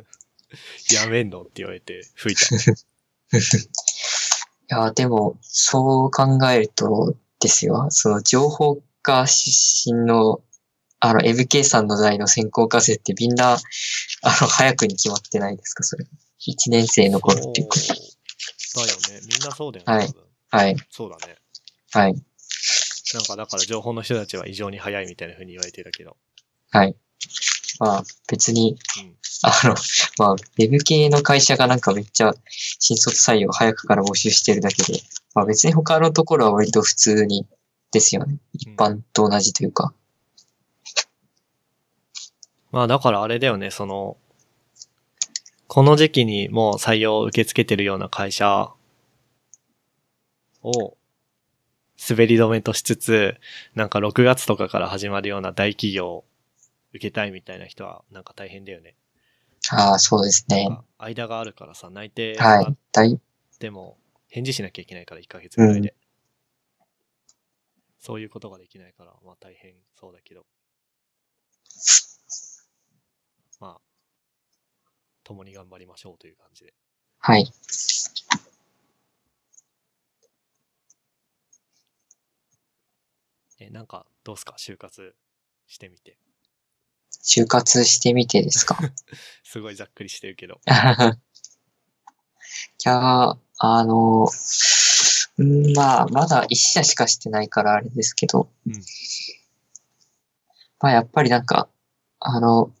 [0.92, 1.42] やめんの？
[1.42, 2.46] って言われて吹いた。
[2.60, 3.38] い
[4.68, 10.42] や、でも、そう考えるとですよ、その情報科出身の、
[11.00, 13.56] あの、MK さんの代の専攻科生ってみんな、あ
[14.40, 16.04] の、早くに決まってないですか、それ。
[16.04, 17.66] 1年生の頃って。
[18.56, 19.26] そうだよね。
[19.28, 19.92] みんなそうだよね。
[19.92, 21.36] はいはい、そうだね。
[21.92, 22.14] はい、
[23.14, 26.16] なんかだから情報の人たちは異常に早いみたいな風に言われてたけど。
[26.70, 26.96] はい。
[27.78, 29.16] まあ、別に、うん。
[29.42, 29.74] あの、
[30.18, 32.34] まあ、ウェブ系の会社がなんかめっちゃ
[32.78, 35.00] 新卒採用早くから募集してるだけで、
[35.34, 37.46] まあ別に他のところは割と普通に
[37.92, 38.38] ですよね。
[38.52, 39.94] 一般と同じというか。
[42.72, 44.16] まあだからあれだよね、その、
[45.66, 48.72] この時期にもう採用を受け付けてるような会社
[50.62, 50.96] を
[52.08, 53.36] 滑り止めとしつつ、
[53.74, 56.24] なんか6月とかから始まるような大企業を
[56.92, 58.96] 受けたいみたいな人はなんか大変だよね。
[59.70, 62.76] ああ、そうですね間があるからさ、内定はい。
[62.92, 63.20] 大、
[63.58, 65.94] ても返事しなきゃいけないから1ヶ月ぐらいで。
[67.98, 70.46] そういうことができないから、まあ大変そうだけど。
[73.60, 73.80] まあ、
[75.30, 76.74] 共に頑張りましょうという感じで。
[77.20, 77.52] はい。
[83.60, 84.54] え、なんか、どうすか？
[84.58, 85.14] 就活
[85.68, 86.16] してみて。
[87.22, 88.76] 就活してみてですか？
[89.44, 90.60] すごいざっくりしてるけど。
[90.66, 90.68] い
[92.84, 94.26] やー、あの、
[95.38, 98.72] うんまあ、まだ一社しかしてないからあれですけど、うん
[100.82, 101.68] まあやっぱりなんか、
[102.20, 102.72] あの、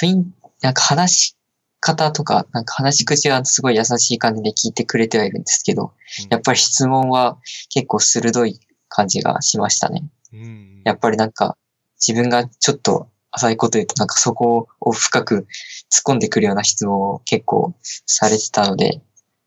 [0.00, 1.36] 雰囲なんか話し
[1.84, 5.90] 方とか、なんか話し口はすごい優しい感じで聞いてくれてはいるんですけど、うん
[6.30, 7.38] やっぱり質問は
[7.70, 10.04] 結構鋭い感じがしましたね。
[10.32, 10.82] うん。
[10.84, 11.58] やっぱりなんか、
[12.00, 15.46] 自分がちょっと浅いこと言うと、なんかそこを深く
[15.90, 17.74] 突っ込んでくるような質問を結構
[18.06, 19.02] されてたので、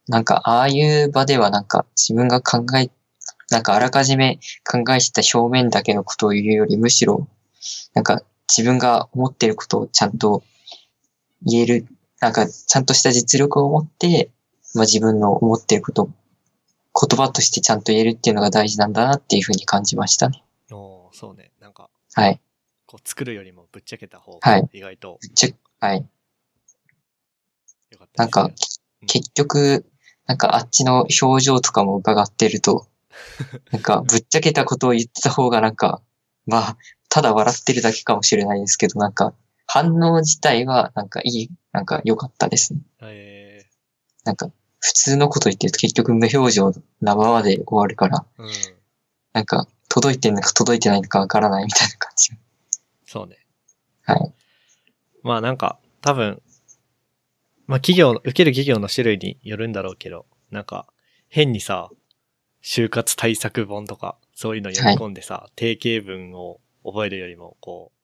[0.08, 2.92] なんかああいう場ではなんか自分が考え、
[3.50, 7.28] なんかあらかじめ考えてた表面だけのことを言うより、むしろ、
[7.94, 8.22] なんか
[8.56, 10.44] 自分が思ってることをちゃんと
[11.42, 11.88] 言える、
[12.20, 14.32] なんかちゃんとした実力を持って、
[14.74, 16.10] まあ自分の思ってることを
[17.08, 20.44] 言葉としてちゃんと言えるっていうのが大事なんだなっていうふうに感じましたね。
[20.72, 21.52] おーそうね。
[21.62, 22.42] なんか、はい。
[22.88, 26.06] こう作るよりもぶっちゃけた方がはい意外とめっちゃ、はい。
[27.92, 29.86] 良かったなんかですね、結局、
[30.26, 32.88] なんかあっちの表情とかも伺ってると、
[33.72, 36.02] なんかぶっちゃけたことを言ってた方がなんか、
[36.46, 36.78] まあ、
[37.10, 39.34] ただ笑ってるだけかもしれないですけど、なんか
[39.68, 42.80] 反応自体はなんかいい、なんか良かったですね。
[43.02, 43.66] え
[44.24, 44.50] なんか
[44.80, 48.50] 普通のこと言ってると結局無表情なままで終わるから、ー、うん。
[49.34, 52.32] なんか届いてんのか届いてないのかわからないみたいな感じ。
[53.06, 53.38] そうね。
[54.04, 54.34] はい。
[55.24, 56.42] まあなんか、多分、
[57.68, 60.88] まあ企業、受ける企業の種類によるんだろうけど、なんか、
[61.30, 61.90] 変にさ、
[62.64, 67.97] 就活対策本とか、そういうの読み込んでさ、定型文を覚えるよりも、こう、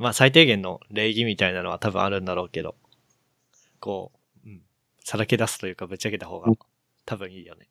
[0.00, 2.74] まあ最低限の礼儀みたいなのは多分あるんだろうけど、
[3.80, 4.10] こ
[4.44, 4.62] う、うん、
[5.04, 6.58] さらけ出すというかぶっちゃけた方がうん
[7.04, 7.68] 多分いいよね。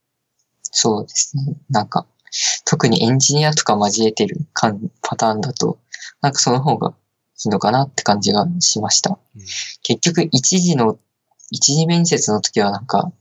[0.62, 1.56] そうですね。
[1.70, 2.06] なんか、
[2.66, 5.80] 特にエンジニアとか交えてるパターンだと、
[6.22, 6.94] なんかその方がい
[7.46, 9.18] いのかなって感じがしました。
[9.36, 9.42] うん。
[9.82, 11.00] 結局、一時の、
[11.50, 13.12] 一次面接の時はなんか、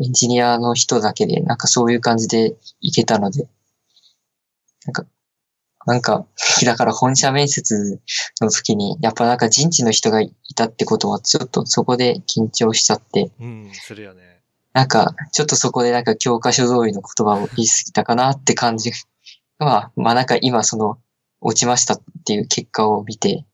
[0.00, 3.46] エンジニアの人だけで、なんかそういう感じでいけたので、
[4.86, 5.04] なんか、
[5.88, 6.26] なんか、
[6.66, 7.98] だから本社面接
[8.42, 14.42] の時に、やっぱなんか人事の人がいたってことは、ちょっとそこで緊張しちゃって、うん、するよね。
[14.74, 18.92] なんか、ちょっとそこでなんか教科書通りの言葉を言い過ぎたかなって感じ
[19.58, 20.98] は、まあなんか今その、
[21.40, 23.46] 落ちましたっていう結果を見て、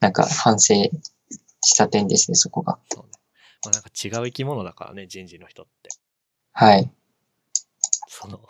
[0.00, 0.74] なんか反省
[1.60, 2.78] した点ですね、そこが。
[2.90, 3.10] そうね。
[3.66, 5.90] まあなんか違う生き物だからね、人事の人って。
[6.52, 6.90] はい。
[8.08, 8.40] その、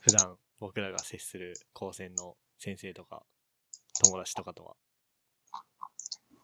[0.00, 3.22] 普段僕らが接する高専の先生とか、
[4.02, 4.74] 友達とかとは。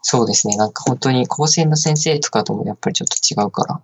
[0.03, 0.57] そうですね。
[0.57, 3.83] なんか本当に高専の先生とかともやっぱりちょっと違うから。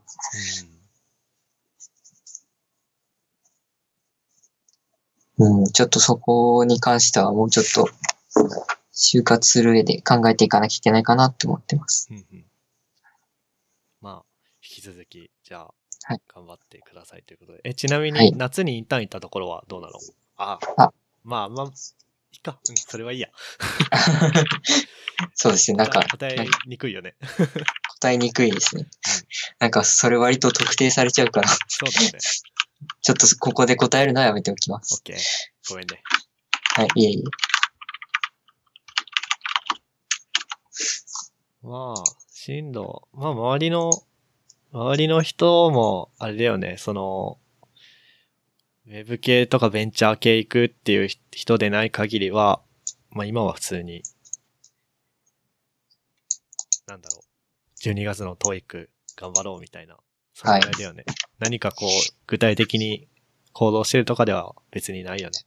[5.39, 7.89] うん、ちょっとそこに関してはもうちょっと、
[8.95, 12.09] 就活する上で考えていかなきゃいけないかなって思ってます。
[12.11, 12.17] うん。
[12.17, 12.45] うんうん。
[14.01, 14.25] まあ、
[14.63, 17.61] 引き続き、じゃあ、はい頑張ってくださいということで。
[17.65, 19.95] え、ちなみはいに、夏にインターン行ったところはどうなの？
[20.39, 20.93] ああ
[21.25, 21.67] まあまあ、
[22.37, 22.59] いいか。
[22.69, 23.29] うん、それはいいや。
[25.35, 25.79] そうですね。
[25.79, 27.15] なんか、答えにくいよね。
[28.01, 28.87] 答えにくいですね。
[29.59, 32.19] なんか、それ割と特定されちゃうから、そうだよね。
[33.01, 34.95] ちょっとここで答えるのはやめておきます。
[34.95, 35.17] オッケー。
[35.71, 36.03] ごめんね。
[36.75, 37.23] はい、いえいえ。
[41.63, 43.91] まあ、進路、まあ周りの、
[44.73, 47.39] 周りの人も、あれだよね、その、
[48.89, 52.63] ウェブ系とかベンチャー系行くっていう人でない限りは、
[53.11, 54.05] まあ今は普通に、
[56.87, 59.97] なんだろう、12月の TOEIC 頑張ろうみたいな、
[60.35, 61.05] そのぐらいだよね。
[61.41, 61.89] 何かこう、
[62.29, 63.09] 具体的に
[63.53, 65.39] 行動してるとかでは別にないよね。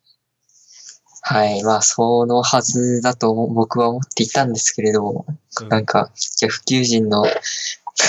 [1.21, 5.25] はい、まあ、そのはずだと僕は思っていたんですけれども、
[5.61, 7.23] うんなんか、じゃあ普及人の、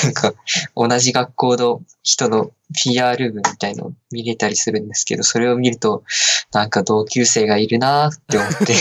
[0.05, 0.35] なんか、
[0.77, 6.05] 同じ学校の人の PR 部みたいのを見れたりするんですけど、それを見ると、
[6.53, 8.75] なんか同級生がいるなーって思って、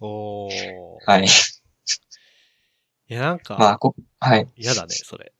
[0.00, 0.52] おー。
[1.06, 1.26] はい。
[3.08, 4.48] いや、なんか、まあ、こはい。
[4.56, 5.32] 嫌だね、それ。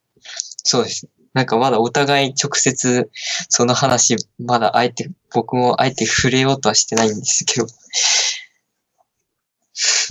[0.64, 1.08] そうです。
[1.32, 3.10] なんかまだお互い直接
[3.48, 7.66] その話、まだあえて、僕もあえて触れようとはしてないんですけど、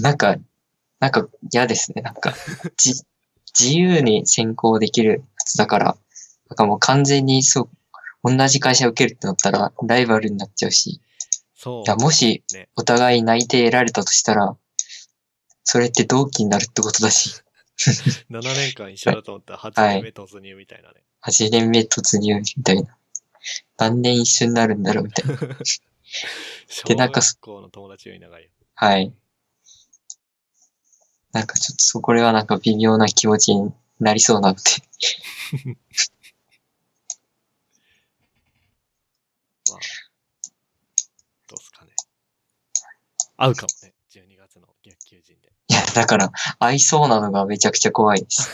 [0.01, 0.35] なんか、
[0.99, 2.01] なんか嫌ですね。
[2.01, 2.33] なんか、
[2.77, 2.93] じ、
[3.57, 5.97] 自由に選考できるやつだから、
[6.49, 7.69] なんかもう完全にそ
[8.23, 11.01] う、同じ会社受けるってなったらライバルになっちゃうし、
[11.55, 11.81] そう。
[11.81, 14.55] いや、もしねお互い内定得られたとしたら、
[15.63, 17.41] それって同期になるってことだし、
[18.29, 21.03] 7年間一緒だと思ったら 8年目突入みたいなね。
[21.23, 22.97] 8年目突入みたいな。
[23.77, 25.37] 何年一緒になるんだろうみたいな。
[26.67, 28.49] 小 でなんか学校の友達より長いよ。
[28.75, 29.13] はい。
[31.33, 34.61] なんかちょっとそこれはなんか微妙な気持ちになりそうなので。
[39.71, 39.79] まあ、
[41.47, 41.91] どうすかね。
[43.37, 43.93] 合うかもね。
[44.11, 45.53] 12月の逆求人で。
[45.69, 48.49] いや、だから、合いそうなのがめちゃくちゃ怖いです。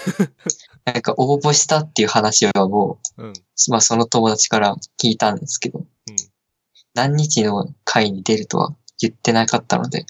[0.86, 3.30] なんか応募したっていう話はもうん。
[3.30, 3.34] う、
[3.70, 5.88] まあその友達から聞いたんですけど、うん。
[6.94, 10.06] 何日の会に出るとは言ってなかったので、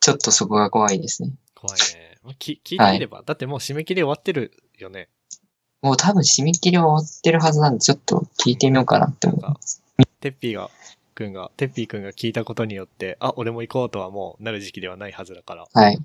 [0.00, 1.32] ちょっとそこが怖いですね。
[1.54, 2.18] 怖いね。
[2.22, 5.08] まあき聞いてみれば、だってもう締め切り終わってるよね。
[5.82, 9.82] もう多分締め切りは終わってるはずなんで、ちょっと聞いてみようかなって思います。
[10.20, 10.70] テッピーが、
[11.14, 15.66] くんが、テッピーくんが聞いたことによって、あ、俺も行こうとはもうなる時期ではないはずだから。
[15.72, 15.98] はい。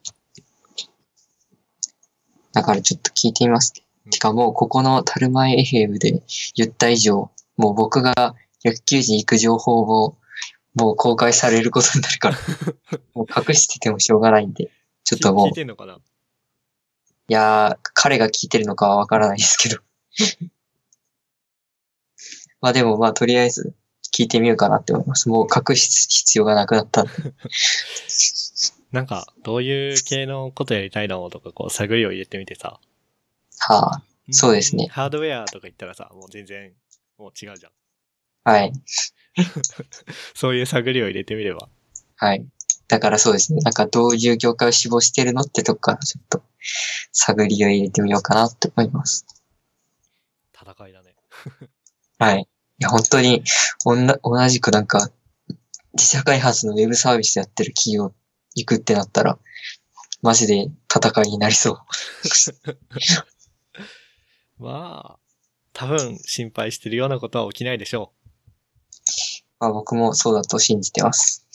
[2.53, 3.73] だからちょっと聞いてみます。
[3.77, 6.23] うんてかもうここのタルマエ FM で
[6.55, 10.17] 言った以上、もう僕が野球時に行く情報を
[10.75, 12.37] もう公開されることになるから、
[13.13, 14.71] もう隠しててもしょうがないんで、
[15.03, 15.99] ちょっともう、聞いいてんのかな？
[17.27, 19.77] やー、彼が聞いてるのかはわからないですけど。
[22.61, 23.75] まあでもまあとりあえず
[24.13, 25.27] 聞いてみようかなって思います。
[25.27, 27.11] もう隠す必要がなくなったんで。
[28.91, 32.79] なんか、どういう系のことやりたいのとか、こう、探りを入れてみてさ。
[33.57, 36.71] はあ、そうですねんハードウェアとか言ったらさ、もう全然、
[37.17, 37.71] もう違うじゃん。
[38.43, 38.71] はい。
[40.35, 41.69] そういう探りを入れてみれば。
[42.15, 42.45] はい。
[42.87, 43.61] だからそうですね。
[43.61, 46.43] なんかどういう業界を志望してるのってとこからちょっと
[47.11, 49.25] 探りを入れてみようかなって思います。
[50.55, 51.15] 戦いだね。
[52.19, 52.41] はい。
[52.41, 52.45] い
[52.79, 53.43] や、本当に、
[53.85, 55.09] おんな同じくなんか、
[55.93, 58.13] 自社開発のウェブサービスやってる企業
[58.55, 59.37] 行くってなったら、
[60.21, 61.77] マジで戦いになりそう。
[64.63, 65.19] まあ、
[65.73, 68.13] 多分心配してるようなことは起きないでしょ
[69.59, 71.47] まあ僕もそうだと信じてます。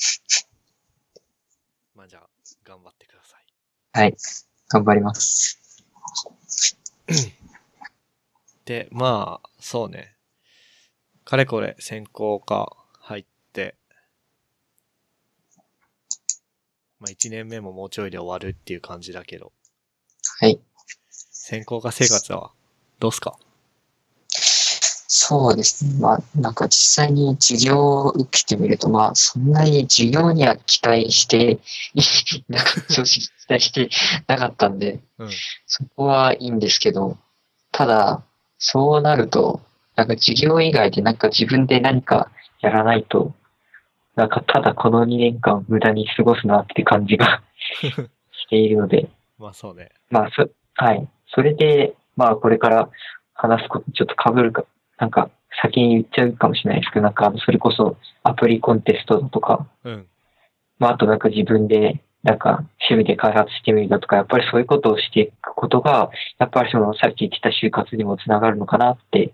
[1.95, 1.99] う。
[1.99, 2.29] まあじゃあ、
[2.65, 3.45] 頑張ってください。
[3.93, 4.17] はい。
[4.69, 5.59] 頑張ります。
[8.65, 10.15] で、まあ、そうね。
[11.25, 13.77] かれこれ専攻科入って、
[16.99, 19.53] まあ1年目ももうちょいで終わるっていう感じだけど、
[20.41, 20.61] はい。
[21.11, 22.53] 専攻科生活は
[22.99, 23.39] どうすか？
[25.11, 25.99] そうですね。
[26.01, 31.59] まあ、なんか実際に授業を受けてみると、まあ、そんなに授業には期待して、
[32.49, 33.89] なんか正直期待して
[34.27, 35.29] なかったんで、うん。
[35.67, 37.17] そこはいいんですけど、
[37.73, 38.23] ただ、
[38.59, 39.63] そうなると、
[39.97, 42.31] なんか授業以外でなんか自分で何か
[42.61, 43.33] やらないと、
[44.15, 47.43] なんかただこの2年間無駄に過ごすなって感じが
[47.81, 49.91] しているので、まあそうね。
[50.11, 51.09] まあ、そ、はい。
[51.29, 52.91] それで、まあ、これから
[53.33, 54.65] 話すことちょっと被るか、
[54.99, 55.31] なんか、
[55.63, 60.07] 先に言っちゃうかもしれないですけど、なんか、それこそ、アプリコンテストだとか、うん。
[60.79, 69.33] まあ、あとなんか自分で、なんか、趣味で開発してみるだとか、やっぱりそういうことをしていくことが、やっぱりその、さっき言ってた就活にもつながるのかなって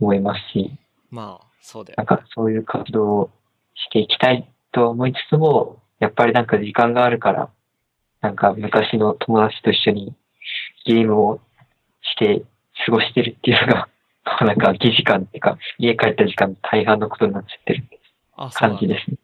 [0.00, 0.70] 思いますし、
[1.10, 2.06] まあ、そうだよなん。
[2.06, 3.30] か、そういう活動を
[3.74, 7.50] していきたいとは思いつつも、やっぱりなんか時間があるから、
[8.20, 10.14] なんか昔の友達と一緒に
[10.84, 11.40] ゲームを
[12.02, 12.42] して
[12.86, 13.88] 過ごしてるっていうのが、
[14.24, 17.84] なんか空き時間っていうか、家帰った時間大半のことになっちゃってる
[18.36, 19.18] 感じですね。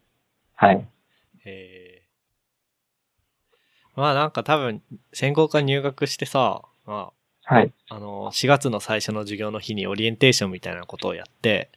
[0.55, 0.87] はい。
[1.45, 4.81] えー、まあなんか多分、
[5.13, 7.11] 専攻科入学してさ、ま
[7.43, 7.71] はい。
[7.89, 11.69] あ、あの、4月の最初の授業の日にオリエンテーションみたいなことをやって、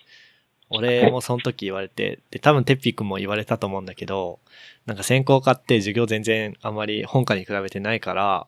[0.71, 4.41] 俺もその時言われて、で、多分テッピー君も言われたと思うんだけど、
[4.87, 8.47] なんか専攻科って授業全然あんまり本科に比べてないから、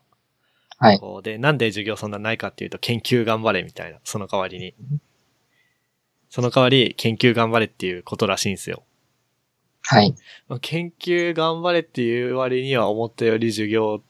[0.77, 0.99] はい。
[1.23, 4.73] で、なんで授業そんなないかっていうと、研究頑張れみたいな、その代わりに。
[6.29, 8.83] その代わり、研究頑張れっていうことらしいんですよ。
[9.83, 10.15] はい。
[10.47, 14.01] まあ研究頑張れっていう割には思ったより授業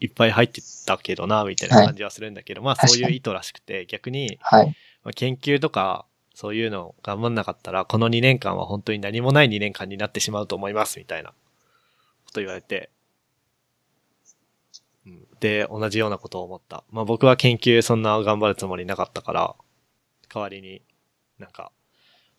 [0.00, 4.66] いっぱい入ってたけどな、みたいな感じはするんだけど、まあそういう意図らしくて、逆に、はい。
[5.02, 12.90] まあ、研究とか、そういうのを頑張んなかったら、この2年間は本当に何もない2年間になってしまうと思います、みたいなこと言われて。
[15.40, 16.84] で、同じようなことを思った。
[16.90, 19.54] まあ僕は研究そんな頑張るつもりなかったから、
[20.32, 20.82] 代わりに
[21.38, 21.72] なんか、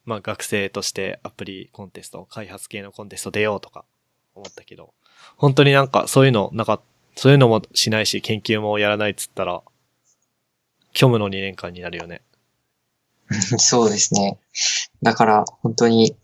[0.05, 3.86] まあ学生としてアプリコンテスト、開発系のコンテスト出ようとか
[4.34, 4.93] 思ったけど、
[5.38, 6.82] 本当になんかそういうの、なんか、
[7.16, 9.61] そういうのもしないし、研究もやらないっつったら、
[10.93, 12.22] 虚無の2年間になるよね。
[13.57, 14.38] そうですね。
[15.01, 16.16] だから、本当に、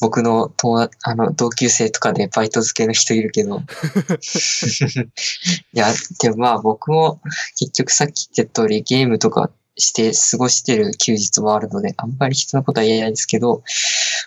[0.00, 3.60] 僕の友達、あの、同級生とかでバイト付けの人いるけど。
[5.72, 7.20] いや、でもまあ僕も
[7.58, 13.62] 結局さっき言った通りゲームとかして過ごしてる休日もあるので、あんまり人のことは言えないんですけど、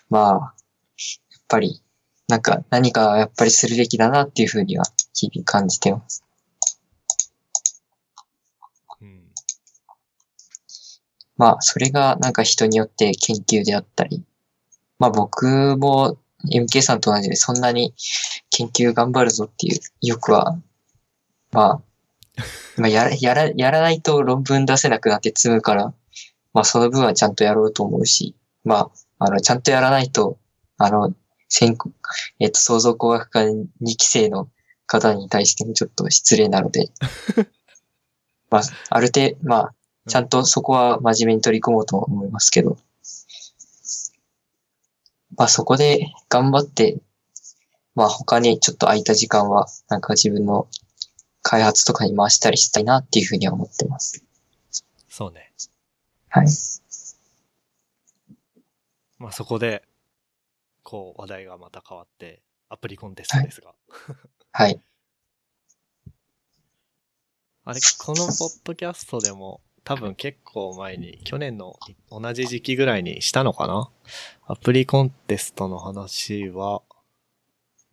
[0.09, 0.53] まあ、やっ
[1.47, 1.81] ぱり、
[2.27, 4.83] なんか何かやっぱりするべきだなっていうふうには
[5.13, 6.23] 日々感じてます。
[9.01, 9.21] うん。
[11.37, 14.23] まあ、それがなんか人によって研究であったり、
[14.99, 16.17] まあ僕も
[16.51, 17.93] MK さんと同じでそんなに
[18.49, 20.59] 研究頑張るぞっていう意欲は、
[21.51, 21.81] まあ、
[22.77, 25.93] まあやら、やら、やらないと論文出せなくなって積むから、
[26.53, 30.37] まあその分はちゃんとやろうと思うし、まあ、あの、ちゃんとやらないと、
[30.77, 31.13] あの、
[31.49, 31.91] 専攻、
[32.39, 33.65] えっと、創造工学科2
[33.97, 34.49] 期生の
[34.85, 36.89] 方に対してもちょっと失礼なので、
[38.51, 39.73] まあ、ある程度、まあ、
[40.07, 42.77] ちゃんとそこは真面目に取り組もうと思いますけど、
[45.37, 46.99] まあそこで頑張って、
[47.93, 50.67] まあ他にちょっと空いた時間は、なんか自分の
[51.43, 54.23] 開発とかに回したりしたいなっていうふうには思ってます。
[55.07, 55.53] そうね。
[56.29, 56.47] はい。
[59.19, 59.83] まあそこで、
[60.83, 63.75] こう話題がまた変わって、アプリコンテストですが。
[64.51, 64.81] はい。
[67.63, 71.79] あれ、このポッドキャストでも多分結構前に、去年の
[72.11, 73.89] 同じ時期ぐらいにしたのかな？
[74.45, 76.81] アプリコンテストの話は、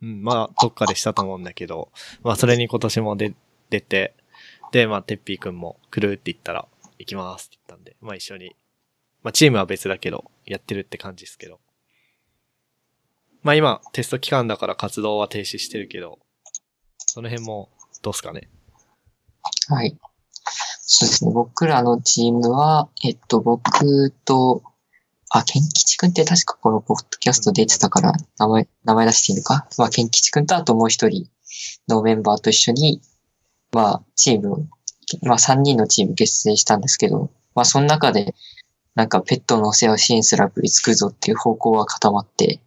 [0.01, 3.33] うん、まあ、どっかでしたと思うんだけど、まあ、それに今年も出、
[3.69, 4.13] 出て、
[4.73, 6.67] で、まあ、てっぴーくんも来るって言ったら、
[6.99, 8.57] 行きますって言ったんで、まあ一緒に、
[9.23, 11.61] まあチームは別だけど、やってるって感じですけど。
[13.41, 16.19] まあ今、テスト期間だから活動は停止してるけど、
[16.97, 17.69] その辺も、
[18.01, 18.49] どうすかね？
[19.69, 19.97] はい。
[20.87, 21.31] そうですね。
[21.33, 24.61] 僕らのチームは、えっと、僕と、
[25.31, 29.67] あ、ケン吉くんって確かこのポッドキャスト出てたから、名前、名前出していいのか？
[29.79, 31.27] まあ、ケン吉くんとあともう一人
[31.87, 33.01] のメンバーと一緒に、
[33.73, 34.69] まあ、チーム、
[35.23, 38.35] まあ、三人のチーム結成したんですけど、まあ、その中で、
[38.93, 42.61] なんかペットのお世話を支援するアプリ作るぞっていう方向は固まって、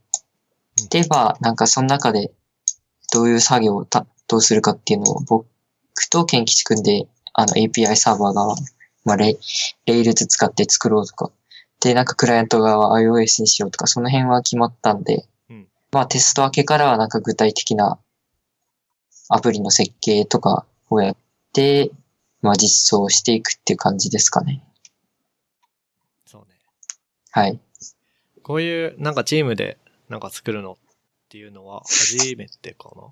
[0.90, 2.32] で、まあ、なんかその中で、
[3.12, 5.46] どういう作業を担当するかっていうのを僕
[6.10, 7.06] とケン吉くんで、
[7.38, 8.56] あの API サーバー側、
[9.04, 9.38] まあレイ、
[9.86, 11.30] レイルズ使って作ろうとか、
[11.78, 18.00] で、なんかクライアント側は iOS にしようとか、その辺は決まったんで、うんまあテスト明けからはなんか具体的な
[19.28, 21.16] アプリの設計とかをやっ
[21.52, 21.92] て、
[22.42, 24.64] まあ実装していくっていう感じですかね。
[26.26, 26.56] そうね。
[27.30, 27.60] はい。
[28.42, 29.78] こういう、なんかチームで
[30.08, 30.76] なんか作るのっ
[31.28, 33.02] ていうのは初めてかな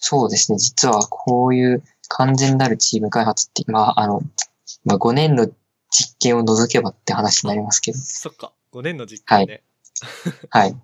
[0.00, 0.58] そうですね。
[0.58, 4.20] 実はこういう完全なるチーム開発って、まあ、あの、
[4.84, 5.48] まあ、5年の
[5.90, 7.98] 実験を除けばって話になりますけど。
[7.98, 8.52] そっか。
[8.72, 9.62] 5年の実験で。
[10.50, 10.76] はい。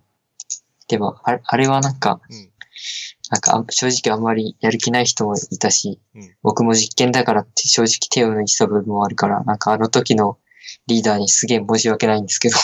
[0.88, 2.52] でも、あれあれはなんか、うん。
[3.30, 10.38] なんか正直あんまりやる気ない人もいたし、うん僕も実験だからって正直手を抜いてた部分もあるから、なんかあの時の
[10.86, 12.56] リーダーにすげえ申し訳ないんですけど、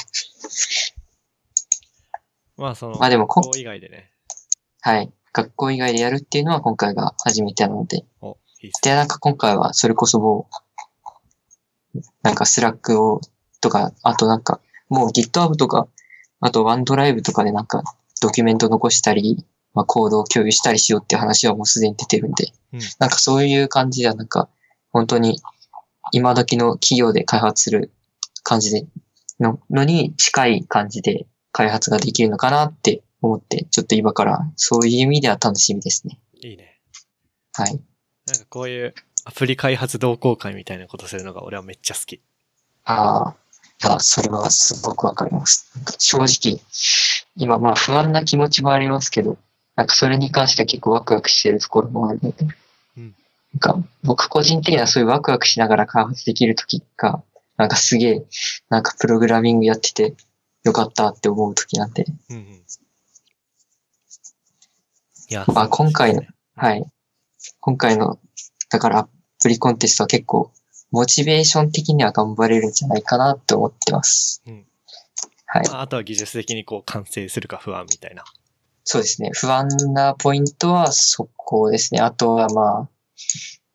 [2.57, 4.13] まあその、まあでもこ学校以外でね。
[4.83, 5.13] はい。
[5.33, 8.37] 学校以外でやるっていうのは今回が初めてなので、お。
[8.83, 10.49] で、なんか今回はそれこそも
[11.95, 13.21] う、なんか Slack を、
[13.61, 15.89] とか、あとなんか、もう GitHub とか、
[16.41, 17.83] あと OneDrive とかでなんか
[18.21, 24.49] ドキュメント残したり、まあコードを共有したりしようって話はもうすでに出てるんで、うんなんかそういう感じではなんか、
[24.91, 25.41] 本当に
[26.13, 27.93] 今時の企業で開発する
[28.43, 28.87] 感じで、
[29.41, 36.19] の、のに近い感じで開発ができるのかなって思って、ちょっと今からそういう意味では楽しみですね。
[36.43, 36.81] いいね。
[37.55, 37.81] はい。
[38.27, 38.95] なんかこういう
[39.25, 42.21] アプリ開発同好会みたいなことするのが俺はめっちゃ好き。
[42.85, 43.35] ああ、
[43.85, 45.71] いや、それはすごくわかります。
[45.99, 46.61] 正直、
[47.37, 49.37] 今まあ不安な気持ちもありますけど、
[49.77, 52.47] なんかそれに関しては結構ワクワクしてるところもあるので、
[52.97, 53.15] うん
[53.55, 57.23] なんか僕個人的にはそういうワクワクしながら開発できるときが、
[57.57, 58.23] なんかすげえ、
[58.71, 60.15] なんかプログラミングやってて
[60.65, 62.43] よかったって思うときなんで、うんうん。
[62.43, 62.63] い
[65.29, 66.23] や、まあ今回の
[66.57, 66.85] はい。
[67.63, 68.19] 今回の、
[68.71, 69.09] だからア
[69.43, 70.53] プリコンテストは結構、
[70.91, 74.43] モチベーション的には頑張れるんじゃないかなって思ってます。
[74.47, 74.67] うん
[75.47, 75.69] はい。
[75.69, 78.25] まああとは技術的にこう完成するか不安みたいな。
[78.85, 79.31] そうですね。
[79.35, 82.01] 不安なポイントはそこですね。
[82.01, 82.89] あとはまあ、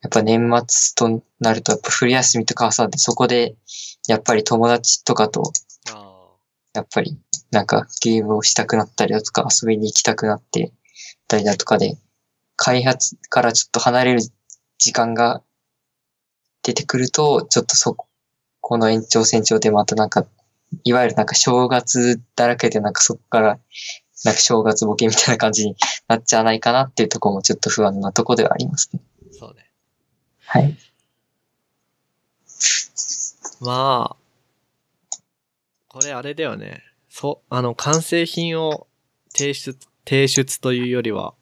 [0.02, 3.56] やっぱ年末となると、やっぱ冬休みとか挟んで、そこで、
[4.08, 5.44] やっぱり友達とかと、
[5.94, 6.30] あ
[6.74, 7.18] やっぱり、
[7.52, 10.74] なんかゲームをしたくなったりだとか、遊びに行きたくなって
[11.28, 11.98] たりだとかで、
[12.58, 14.20] 開発からちょっと離れる
[14.78, 15.42] 時間が
[16.64, 18.08] 出てくると、ちょっとそこ、
[18.60, 20.26] この延長線上でまたなんか、
[20.84, 23.60] いわゆるなんか正月だらけでなんかそこから、
[24.26, 25.76] なんか正月ボケみたいな感じに
[26.08, 29.00] なっちゃわないかなっていうところもちょっと不安なところではありますね。
[29.22, 29.70] あ、そうね。
[30.46, 30.76] はい。
[33.62, 35.18] まあ、
[35.88, 36.84] これあれだよね。
[37.10, 38.88] そう、あの、完成品を
[39.34, 41.34] 提出、提出というよりは、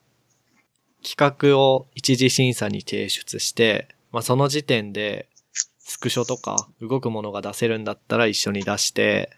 [1.05, 1.15] 企
[1.53, 5.29] 画を一次審査に提出して、まあその時点で、
[5.77, 9.29] スクショとか動くものが出せるんだったら一緒に出して、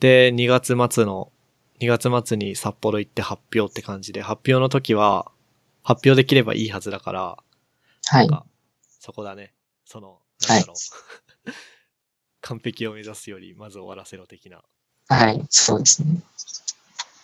[0.00, 1.30] で、2月末の、
[1.80, 5.30] 2月末に札幌行って発表って感じで、発表の時は、
[5.82, 7.38] 発表できればいいはずだから、
[8.06, 8.28] はい。
[9.00, 9.52] そこだね。
[9.84, 11.52] その、はいなんだろう。
[12.40, 14.62] 完璧を目指すより、まず終わらせろ的な。
[15.08, 15.42] はい。
[15.50, 16.22] そうですね。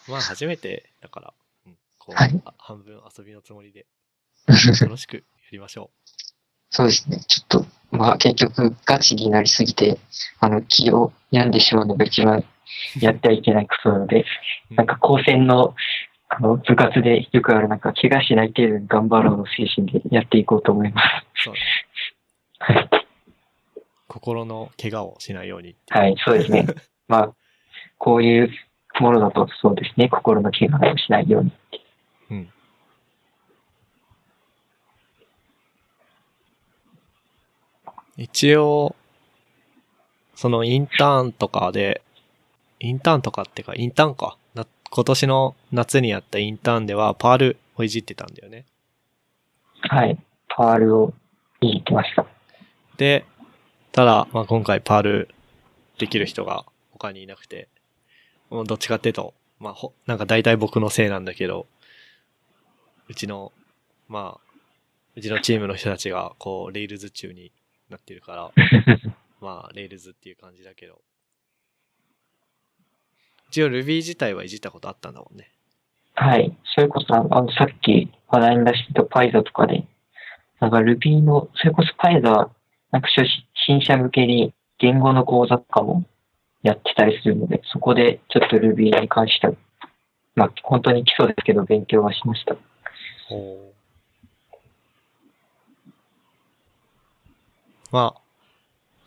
[0.08, 1.34] まあ、初めてだから、うん、
[2.00, 3.86] こう、はいあ半分遊びのつもりで、
[4.48, 5.22] 楽しくや
[5.52, 5.90] りましょ
[6.70, 7.18] そうですね。
[7.28, 9.98] ちょっと、まあ結局ガチになりすぎて、
[10.40, 12.44] あの、気を病んでしまうのが一番
[13.00, 14.24] やってはいけないことなので、
[14.70, 14.74] う。
[14.74, 15.74] なんか高専の、
[16.28, 21.44] あの、部活でよくあるなんか、怪我しない程度に頑張ろうの精神でやっていこうと思います。
[21.44, 21.60] そうね。
[22.60, 22.90] はい。
[24.06, 26.66] 心の怪我をしないようにはい、そうですね。
[27.08, 27.34] まあ、
[27.98, 28.50] こういう
[29.00, 30.08] ものだとそうですね。
[30.08, 31.50] 心の怪我をしないように。
[31.50, 31.79] うん。
[38.20, 38.96] 一応、
[40.34, 42.02] そのインターンとかで、
[42.78, 44.36] インターンとかってか、インターンか。
[44.54, 48.66] な今年の夏にやったインターンでは、パールをいじってたんだよね。
[49.88, 50.18] はい。
[50.54, 51.14] パールを
[51.62, 52.26] いじってました。
[52.98, 53.24] で、
[53.90, 55.34] ただ、まあ、今回パール
[55.98, 57.68] できる人が他にいなくて、
[58.50, 61.66] もうどっちかっていうと、まあ、ほ、なんか大体僕のせいなんだけど、
[63.08, 63.50] うちの、
[64.08, 64.52] まあ、
[65.16, 67.50] うちのチームの人たちが、こう、レイルズ中に
[67.90, 68.50] なってるから、
[69.40, 71.00] まあ、レイルズっていう感じだけど。
[73.48, 75.50] 一応 Ruby 自体はいじったことあったんだもんね。
[76.14, 76.56] はい。
[76.74, 79.84] それこそ、あの、さっき話題に出してた Python とかで、
[80.60, 82.50] なんか Ruby の、それこそ Python は、
[82.92, 83.26] なんか初
[83.66, 86.04] 心者向けに言語の講座とかも
[86.62, 89.54] やってたりするので、そこでちょっと Ruby に関しては、
[90.34, 92.56] まあ本当に基礎ですけど勉強はしました。
[97.90, 98.20] まあ、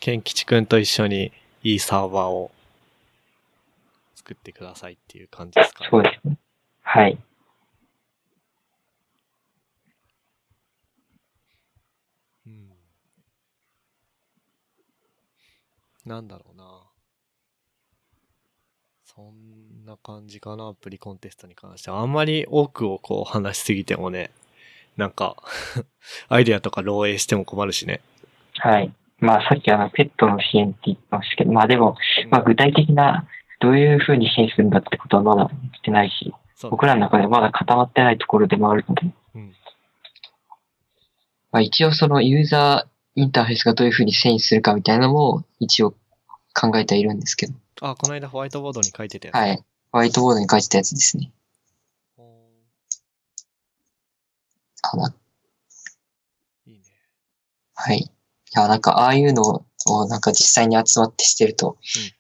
[0.01, 1.31] ケンキチ君と一緒に
[1.63, 2.51] いいサーバーを
[4.15, 5.89] 作ってくださいっていう感じですかね。
[5.89, 6.37] そうですね。
[6.81, 7.17] はい。
[12.45, 12.69] うん。
[16.05, 16.81] なんだろうな。
[19.05, 22.01] そんな感じかな、アプリコンテストに関しては。
[22.01, 24.31] あんまり多くをこう話しすぎてもね、
[24.97, 25.37] なんか
[26.27, 28.01] アイデアとか漏洩しても困るしね。
[28.63, 28.93] はい。
[29.19, 31.97] まあさっきあのペットの支援って言ってましたけど、まあでも、
[32.31, 33.27] まあ具体的な
[33.59, 36.33] どういうふうに支援するんだってことはまだ来てないし、
[36.69, 39.01] 僕らの中でまだ固まってないところでもあるので、
[39.35, 39.53] うん。
[41.51, 45.91] まあ一応そのユーザーインターフェースがどういうふうに遷移するかみたいなのも一応
[46.53, 49.35] 考えてはいるんですけど、あ、この間ホワイトボードに書いてたやつ。
[49.35, 49.57] はい。
[49.91, 51.33] ホワイトボードに書いてたやつですね。
[52.17, 52.47] お
[54.83, 55.13] あな
[56.65, 56.81] いいね。
[57.75, 58.12] はい。
[58.55, 61.75] いや、なんかああいうのをなんか実際に集まってしてると、うん。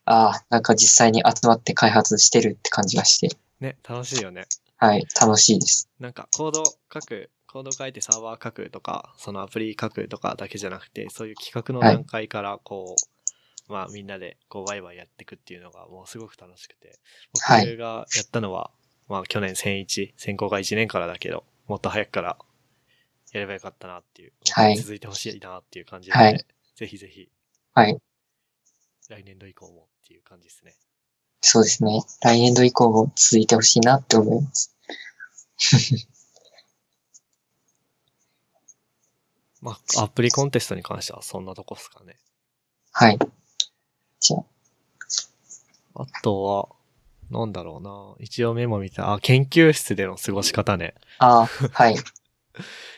[0.05, 4.47] ああ、なんか実際に集まって開発してるって感じがして、ね、楽しいよね。
[4.77, 5.89] はい、楽しいです。
[5.99, 11.95] なんかコード書く、コード書いてサーバー書くとか、そのアプリ書くとかだけじゃなくて、そういう企画のはい。
[11.95, 12.95] 段階からこ
[13.69, 16.99] う、まあみんなでこうワイワイやっていくっていうのがもうすごく楽しくて、
[17.39, 17.65] はい。
[17.67, 18.71] 僕がやったのは、
[19.07, 22.37] まあ去年1001、専攻が1年からだけど、もっと早くから
[23.33, 27.29] やればよかったなっていう、はい続いてほしいなっていう感じなので、はいぜひぜひ
[27.73, 27.97] はい。
[29.09, 30.75] 来年度以降もっていう感じですね。
[31.41, 32.01] そうですね。
[32.21, 34.75] 来年度以降も続いてほしいなって思います。
[39.61, 42.17] まあアプリコンテストに関してはそんなとこっすかね。
[42.91, 43.19] はい。
[44.19, 46.69] じゃあ、あとは、
[47.31, 48.15] なんだろうな。
[48.23, 49.13] 一応メモ見た。
[49.13, 50.93] あ、研究室での過ごし方ね。
[51.17, 51.95] ああ、はい。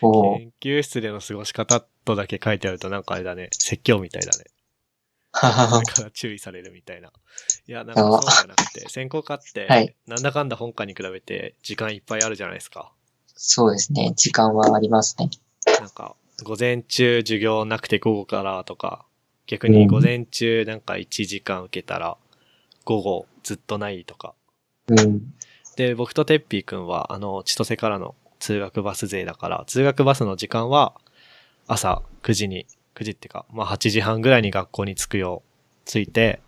[0.00, 3.48] 研究室での過ごし方とだけ書いてあるとなんかあれだね。
[3.52, 4.44] 説教みたいだね。
[5.42, 7.12] だから注意されるみたいな。
[7.66, 12.92] いや、なんかそうじゃなくて、 専攻科っはてい、なんだかんだ本科に比べて時間いっぱいあるじゃないですか。
[13.34, 14.14] そうですね。
[14.16, 15.30] 時間はありますね。
[15.78, 19.04] なんか、午前中授業なくて午後からとか、
[19.46, 22.16] 逆に午前中なんか1時間受けたら、
[22.84, 24.34] 午後ずっとないとか。
[24.88, 25.34] うん。
[25.76, 30.94] で、僕とてっぴーくんは、あの、千歳からの通学バス勢だから、通学バスの時間は、
[31.66, 36.40] 朝9時に、9時ってか、まあ8時半ぐらいに学校に着くよう、着いて、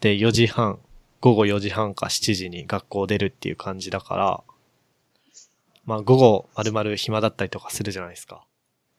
[0.00, 0.80] で、4時半、
[1.20, 4.44] 午後4時半か7時に学校出るっていう感じだから、
[5.84, 8.44] まあ午後丸々暇だったりとかするじゃないですか。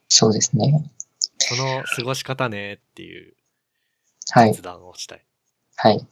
[0.07, 0.89] そうですね。
[1.38, 3.34] その過ごし方ねっていう
[4.32, 4.53] はい。
[4.53, 5.26] 雑談をしたい。
[5.76, 6.05] はい。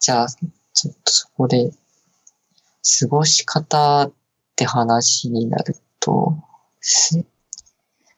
[0.00, 1.70] じゃあ、ちょっとそこで、
[3.00, 4.10] 過ごし方
[4.58, 6.36] って話になると、
[6.80, 7.24] す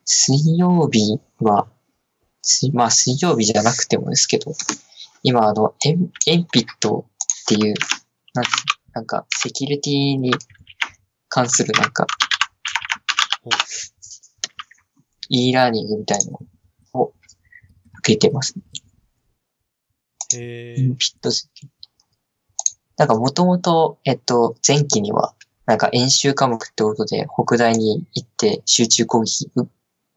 [0.05, 1.67] 水曜日は、
[2.41, 4.51] すまあ水曜日じゃなくてもですけど、
[5.21, 7.05] 今あの、エンエンピット
[7.43, 7.75] っていう、
[8.33, 8.45] なん
[8.93, 10.33] なんか、セキュリティに
[11.29, 12.07] 関するなんか
[15.29, 16.39] e ラーニングみたいなの
[16.93, 17.13] を
[17.99, 18.55] 受けてます。
[20.35, 21.51] えインピットス
[22.97, 25.35] なんかもともと、えっと、前期には、
[25.65, 29.51] なんか演習科目ってことで、北大に行って集中講義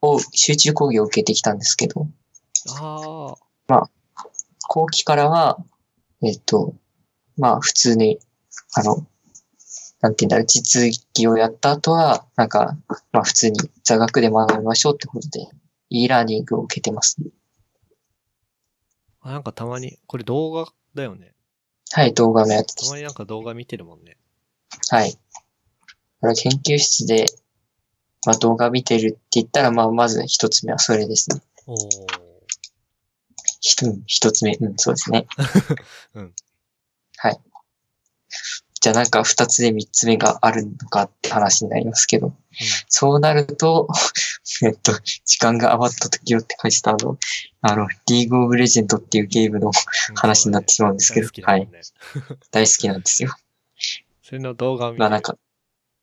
[0.01, 2.07] を、集中講義を受けてきたんですけど、
[2.79, 3.35] あ
[3.69, 3.89] あ、
[4.67, 5.63] 後期からは、
[6.23, 6.75] えっと、
[7.37, 8.19] まあ普通に、
[8.73, 9.07] あの、
[10.01, 12.77] なんて言うんだろう、実技をやった後は、なんか、
[13.11, 15.47] まあ普通に座学で学びましょうってことで、
[15.89, 17.17] e ラーニングを受けてます。
[19.21, 21.33] あなんかたまに、これ動画だよね。
[21.91, 22.89] はい、動画のやつです。
[22.89, 24.17] たまになんか動画見てるもんね。
[24.89, 25.11] はい。
[25.11, 27.25] だから研究室で、
[28.25, 31.41] まあ動画見てるって言ったら、まあまず一つ目はそれですね。
[33.61, 35.27] ひと一つ目、うん、そうですね。
[36.13, 36.33] うん。
[37.17, 37.39] はい。
[38.85, 42.35] じゃあなんか二つ目、三つ目があるのかって話になりますけど、
[42.87, 43.87] そうなると、
[44.61, 44.93] えっと、
[45.25, 47.17] 時間が余った時よって書いてたあの、
[47.61, 51.81] あの、リーグオブレジェンドっていうゲームのうん話になってしまうんですけど大好きだもんね。
[52.51, 53.35] 大好きなんですよ。
[54.25, 55.37] それの動画を見てまあなんか、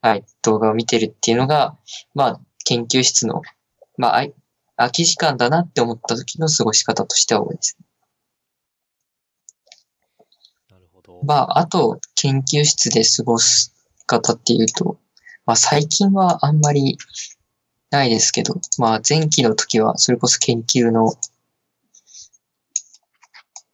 [0.01, 1.77] はい、動画を見てるっていうのが、
[2.15, 3.43] まあ、研究室の、
[3.99, 4.27] まあ、
[4.77, 7.77] 空き時間だなって思った時の過ごし方としては多いです。
[10.71, 11.21] なるほど。
[11.25, 13.75] まあ、あと、研究室で過ごす
[14.07, 15.01] 方っていうと、
[15.45, 16.99] まあ、最近はあんまり
[17.91, 21.13] ないですけど、まあ、前期の時は、それこそ研究の、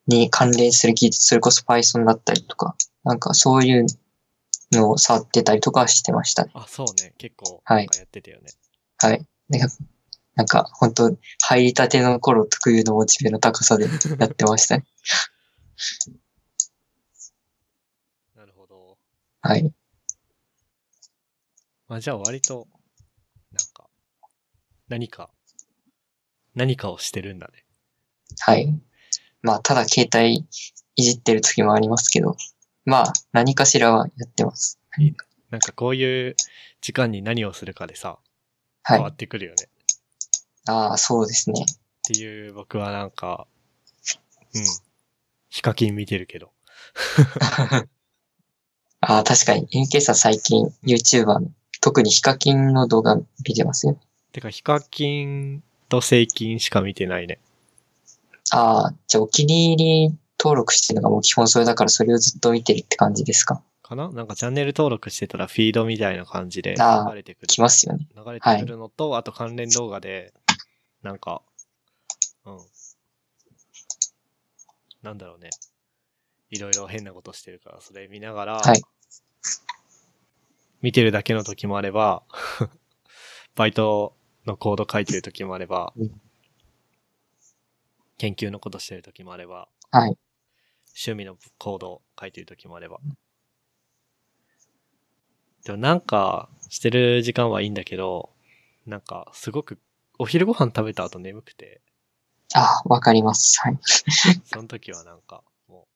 [0.07, 3.85] に関連する技術、それこそ Python だったりとか、なんかそういう
[4.73, 6.51] のを触ってたりとかしてましたね。
[6.55, 7.15] あ、そうね。
[7.19, 8.51] 結構、はないやってたよね。
[8.99, 9.27] はい。
[9.49, 9.75] なんか、
[10.35, 14.85] なんか本当入りたての頃特有のモチベの高さでやってましたね。
[18.37, 18.99] なるほど。
[19.41, 19.73] はい。
[21.89, 22.69] まあじゃあ割と、
[23.51, 23.89] なんか、
[24.89, 25.31] 何か、
[26.55, 27.65] 何かをしてるんだね。
[28.41, 28.79] はい。
[29.43, 30.47] まあ、ただ携帯
[30.97, 32.37] いじってる時もありますけど、
[32.89, 34.79] まあ、何かしらはやってます。
[35.51, 36.37] なんかこういう
[36.81, 38.19] 時間に何をするかでさ、
[38.83, 38.97] はい。
[38.97, 39.69] 変わってくるよね。
[40.67, 41.67] ああ、そうですね。
[41.69, 41.75] っ
[42.07, 43.47] ていう僕はなんか、
[44.55, 44.63] うん。
[45.51, 46.51] ヒカキン見てるけど。
[49.01, 49.69] ああ、確かに。
[49.71, 51.51] NK さん最近 YouTuber の、
[51.83, 54.01] 特にヒカキンの動画見てますよ。
[54.33, 57.39] てかヒカキンとセイキンしか見てないね。
[58.51, 63.63] ああ、じゃあお気に入り登録してるのがもう基本それだからそれをずっと見てるって感じですか？
[63.83, 64.11] かな？
[64.11, 67.47] なんかチャンネル登録してたらフィードみたいな感じで流れてくる。
[67.49, 68.07] 来ますよね。
[68.15, 70.33] 流れてくるのと、あと関連動画で、
[71.03, 71.43] なんか、
[72.45, 72.59] うん。
[75.03, 75.51] なんだろうね。
[76.51, 78.83] いろいろ変なことしてるから、それ見ながら、はい
[80.81, 82.23] 見てるだけの時もあれば、
[83.57, 84.15] バイト
[84.47, 86.21] のコード書いてる時もあれば、うん
[88.19, 90.17] 研究のことしてる時もあれば、はい。
[90.99, 92.99] 趣味のコードを書いてる時もあれば。
[95.65, 98.31] でもなんかしてる時間はいいんだけど、
[98.87, 99.79] なんかすごく
[100.19, 101.81] お昼ご飯食べた後眠くて、
[102.55, 103.61] ああ、わかります。
[103.61, 103.79] はい。
[104.45, 105.87] その時はなんかも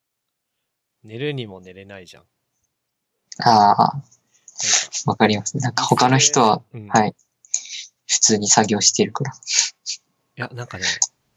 [1.04, 2.24] う寝るにも寝れないじゃん。
[3.38, 4.02] ああ、
[5.06, 5.56] わかります。
[5.56, 6.88] なんか他の人は、うん、。
[6.88, 7.12] はいい。
[8.06, 9.32] 普通に作業してるから。
[10.36, 10.84] や、なんかね、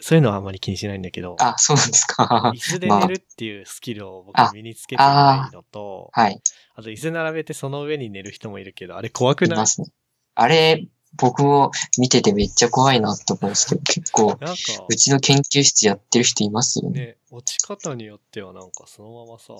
[0.05, 2.51] そういうのはあんまり気にしないんだけど、あ、そうなんですか。
[2.53, 6.39] 椅子でまあ寝るっていうスキルを僕あ身につけてないのと、はい。
[6.75, 9.57] あと椅子並べてその上に寝る人もいるけど、あれ怖くない？
[9.57, 9.87] いますね。
[10.35, 10.85] あれ、
[11.17, 14.53] 僕も見ててめっちゃ怖いなって思うんですけど、結構、なんか
[14.87, 16.99] う、ちの研究室やってる人いますよね。
[16.99, 19.55] ね、落ち方によってはなんかそのままさ、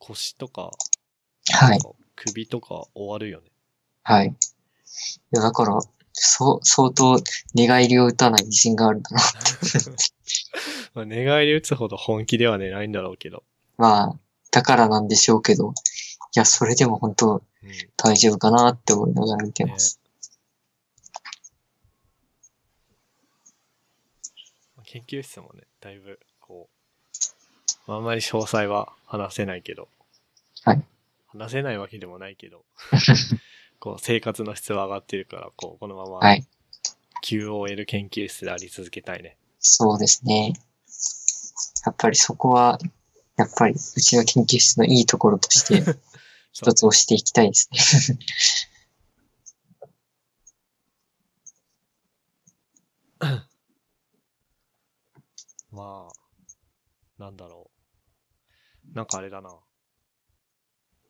[0.00, 0.70] 腰とか、
[1.50, 1.78] はい
[2.14, 3.46] 首とか終わるよね。
[4.02, 4.26] はい。
[4.26, 4.32] い
[5.30, 5.80] や、だから、
[6.14, 7.20] そう、相当
[7.54, 9.20] 寝返りを打たない自信があるんだな。
[10.94, 13.42] まあ寝返り打つほど本気では寝ないんだろうけど。
[13.76, 14.18] まあ、
[14.52, 17.72] だからなんでしょうけど、いや、それでも本当うん。
[17.96, 20.00] 大丈夫かなって思いながら見てます。
[24.84, 29.88] 研究室もね、だいぶ、こう、まああんまり詳細は話せないけど。
[30.62, 30.82] はい。
[31.26, 32.64] 話せないわけでもないけど、
[33.84, 36.46] こう、生活の質は上がってるから、こう、このままはい。
[37.22, 39.36] QOL 研究室であり続けたいね。
[39.58, 40.54] そうですね。
[41.84, 42.78] やっぱりそこは、
[43.36, 45.84] やっぱりうちの研究室のいいところとして
[46.52, 47.68] 一つ押していきたいです
[48.14, 48.18] ね。
[55.70, 57.70] まあ、なんだろ
[58.90, 58.94] う。
[58.94, 59.54] なんかあれだな。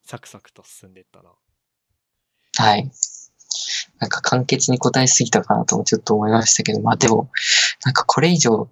[0.02, 1.30] サクサクと進んでいったな。
[2.56, 2.90] はい。
[3.98, 7.30] なんか簡潔に答えすぎたかなともちょっと思いましたけど、まあでも、
[7.84, 8.68] なんかこれ以上、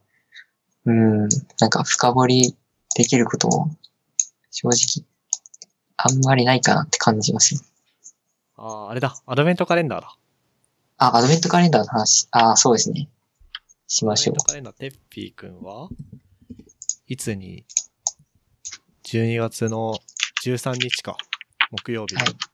[0.84, 1.28] うん、
[1.58, 2.56] なんか深掘り
[2.96, 3.70] できることも、
[4.50, 5.06] 正直、
[5.96, 7.60] あんまりないかなって感じますね。
[8.56, 9.14] ああ、あれだ。
[9.26, 10.16] アドベントカレンダーだ。
[10.98, 12.28] あ、アドベントカレンダーの話。
[12.30, 13.08] あ、そうですね。
[13.86, 14.72] しましょうアドベント。
[14.72, 15.88] カレンダー、てっぴーくんは
[17.06, 17.64] いつに
[19.06, 19.94] ?12 月の
[20.44, 21.16] 13日か。
[21.70, 22.16] 木曜日。
[22.16, 22.51] はい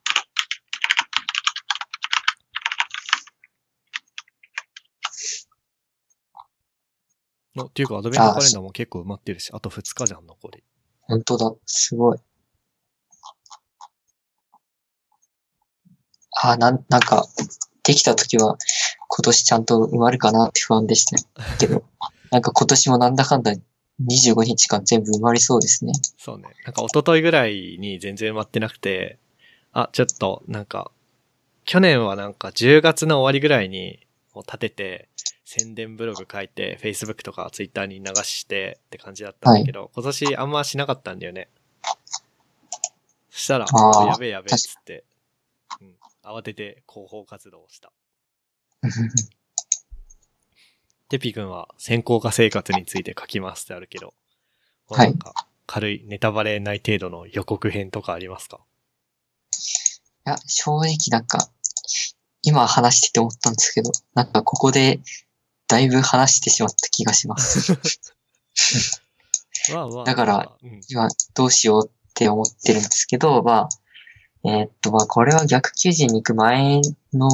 [7.59, 10.63] のっていうか、アドベントカレンダーも結構埋まってるし、あと2日じゃん、残り。
[11.01, 11.53] 本当だ。
[11.65, 12.19] すごい。
[16.41, 17.25] あ、なん、なんか、
[17.83, 18.57] できた時は、
[19.07, 21.17] 今年ちゃんと埋まるかなって不安でした
[21.57, 21.83] けど、
[22.31, 23.53] なんか今年もなんだかんだ
[24.07, 25.93] 25日間全部埋まりそうですね。
[26.17, 26.43] そうね。
[26.65, 29.17] なんか一昨日ぐらいに全然埋まってなくて、
[29.73, 30.91] あ、ちょっと、なんか、
[31.65, 33.99] 去年はなんか10月の終わりぐらいに
[34.33, 35.09] もう立てて、
[35.51, 41.49] 宣伝ブログ書いて、Facebook とか Twitter に流してって感じだったんだけど、今年あんましなかったんだよね。
[43.31, 45.03] そしたら、やべえやべえっつって、
[45.81, 47.91] うん、慌てて広報活動をした。
[51.09, 54.13] テピ君は先行化生活について書きますってあるけど、
[54.87, 55.33] はいなんか
[55.65, 58.59] 軽いネタバレない程度の予告編とかありますか？
[60.27, 61.49] いや、正直なんか、
[62.43, 64.99] 今話してて思ったんですけど、なんかここで、
[65.69, 67.77] だいぶ話してしまった気がします。
[70.05, 70.57] だから
[70.89, 73.69] 今、どうしようって思ってるんですけど、ま
[74.43, 76.81] あ、えーっと、まあ、これは逆求人に行く前
[77.13, 77.29] の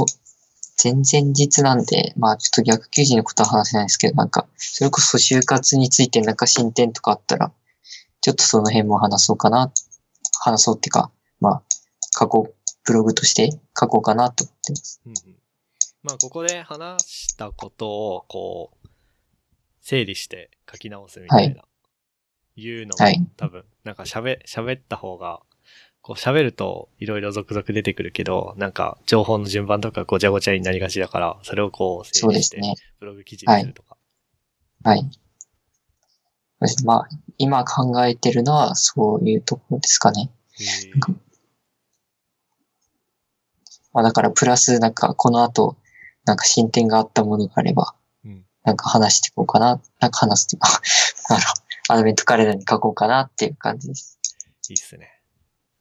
[0.84, 7.54] 前々日なんで、まあ、ちょっと逆求人のことは話せないですけど、なんか、それこそ就活についてなんか進展とかあったら、
[8.20, 9.72] ちょっとその辺も話そうかな、
[10.42, 11.10] 話そうっていうか、
[11.40, 11.64] まあ、
[12.14, 15.02] 過去、ブログとして書こうかなと思ってます。
[15.06, 15.45] うんうん
[16.06, 18.88] まあここで話したことを、こう、
[19.82, 21.64] 整理して書き直すみたいな、
[22.56, 25.41] いうのも、はい多分、なんか喋、喋った方が、
[26.03, 32.91] こう喋るといろいろ続々出てくるけど、なんか情報の順番とかごちゃごちゃになりがちだから、それをこう整理して、そうですね。
[32.99, 33.97] ブログ記事にするとか。
[34.84, 34.99] はい。
[34.99, 35.12] そう
[36.62, 40.30] ですまあ、今考えてるのはそういうところですかね。
[43.91, 45.78] まあだからプラスなんかこの後、
[46.26, 47.96] なんか進展があったものがあれば、
[48.26, 48.46] うん。
[48.64, 50.82] なんか話していこうかな、なんか話すっていうか、
[51.30, 51.40] あの、
[51.90, 54.20] アドベントカレンダーに書こうかなっていう感じです。
[54.70, 55.22] いいっすね。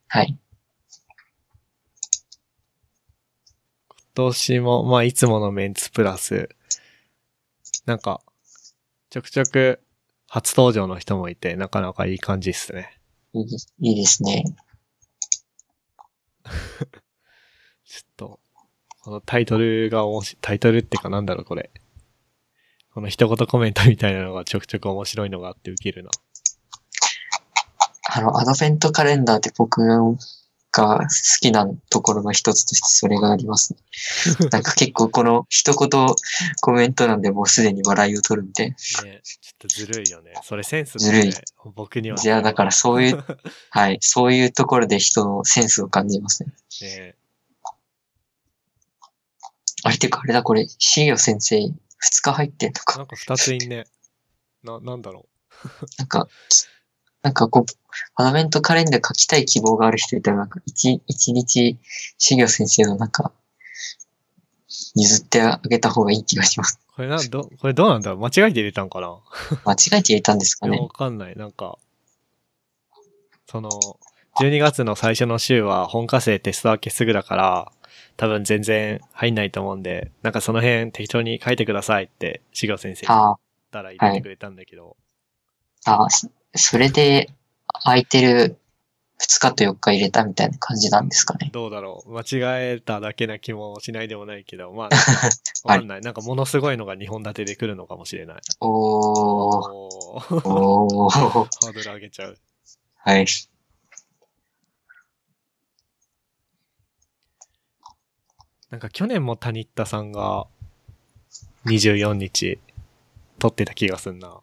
[0.07, 0.37] はい。
[3.87, 6.49] 今年も、まあ、いつものメンツプラス、
[7.85, 8.21] なんか、
[9.09, 9.81] ちょくちょく
[10.27, 12.99] 初登場の人もいて、なかなかいい感じっすね。
[13.33, 14.43] いいですいいですね。
[17.85, 18.39] ちょっと、
[19.05, 21.69] このタイトルが面白い、タイトルってかなんだろう、これ。
[22.91, 26.09] この一言コメントみたいなのがちょくちょく面白いのがあってウケるな。
[28.15, 29.85] あの、アドベントカレンダーって僕
[30.71, 31.07] が好
[31.39, 33.79] きなところの一つとしてそれがありますね。
[34.49, 36.07] なんか結構この一言
[36.61, 38.75] コメントなんでもうすでに笑いを取るみたいな。
[39.03, 40.33] ね、ちょっとずるいよね。
[40.41, 41.35] それセンスずるいね。
[41.75, 42.17] 僕には。
[42.19, 43.23] いや、だからそういう、
[43.69, 46.51] はい、そういうところで人のセンスを感じますね。
[46.81, 47.15] ね。
[49.85, 51.59] あれってかあれだ、これ、シゲ先生、
[51.99, 52.97] 二日入ってんのか。
[52.97, 53.85] なんか二ついんね。
[54.63, 55.27] な、なんだろ
[55.99, 56.27] なんか、
[57.21, 57.73] なんかこう、
[58.15, 61.77] アドベントカレンダー書きたい希望がある人いたら、なんか一、一日、
[62.17, 63.31] シゲ先生のなんか、
[64.95, 66.79] 譲ってあげた方がいい気がします。
[66.93, 66.95] う。
[66.95, 69.19] これな、ど、これどうなんだろう間違えて入れたんかな
[69.65, 70.89] 間違えて入れたんですかねわ。
[70.89, 71.35] かんない。
[71.35, 71.77] なんか、
[73.47, 73.69] その、
[74.39, 77.71] 12月の最初の週は本科生テスト明けすぐだから、
[78.17, 83.37] 多分全然入んないと思うんで、なんかその辺適当に書いてくださいって、しが先生に言っあ
[83.71, 84.95] たら入れてくれたんだけど、
[85.85, 87.29] あ、そそれで
[87.83, 88.57] 空いてる
[89.21, 91.49] 2日と4日入れたみたいな感じなんですかね。
[91.53, 92.25] どうだろう間違
[92.73, 94.89] えただけな気もしないでもないけど、まあ、
[95.67, 96.01] わかんない。
[96.01, 98.37] なんかものすごいのが2本立てで来るのかもしれない。
[98.59, 102.37] おーおー、ハードル上げちゃう。
[102.97, 103.25] はい。
[108.75, 110.47] なんか去年も谷田さんが
[111.65, 112.59] 24日
[113.39, 114.41] 撮ってた気がすんな。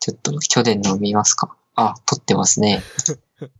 [0.00, 1.54] ちょっと去年の見ますか。
[1.74, 2.82] あ、撮ってますね。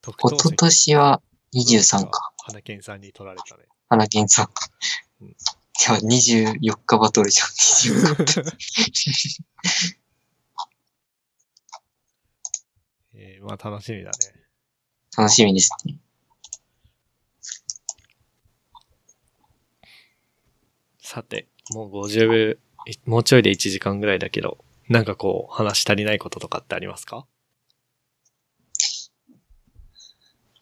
[0.00, 1.20] 特一昨年は
[1.54, 2.32] 23か。。
[2.44, 3.64] 花健さんに撮られたね。
[3.88, 4.50] 花源さん
[5.22, 5.36] うん。
[5.76, 7.48] じゃあ24日バトルじゃん。
[7.48, 9.42] 24日。
[13.14, 14.37] えー、まあ楽しみだね。
[15.18, 15.96] 楽しみですね。
[21.00, 22.56] さて、もう50、
[22.86, 24.58] いもうちょいで1時間ぐらいだけど、
[24.88, 27.26] なんかこう、話し足りないこととかってありますか？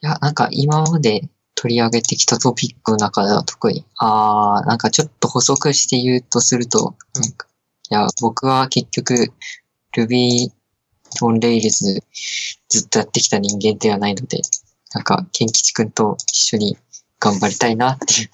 [0.00, 7.34] いや、なんか今まで取り上げてきたトピックの中では特に、あー、なんかちょっと補足して言うとすると、うんい
[7.90, 9.32] や、僕は結局
[9.94, 10.50] Ruby
[11.24, 12.02] on Rails
[12.68, 14.40] ずっとやってきた人間ではないので、
[14.94, 16.76] なんか、ケンキチ君と一緒に
[17.20, 18.30] 頑張りたいなっていう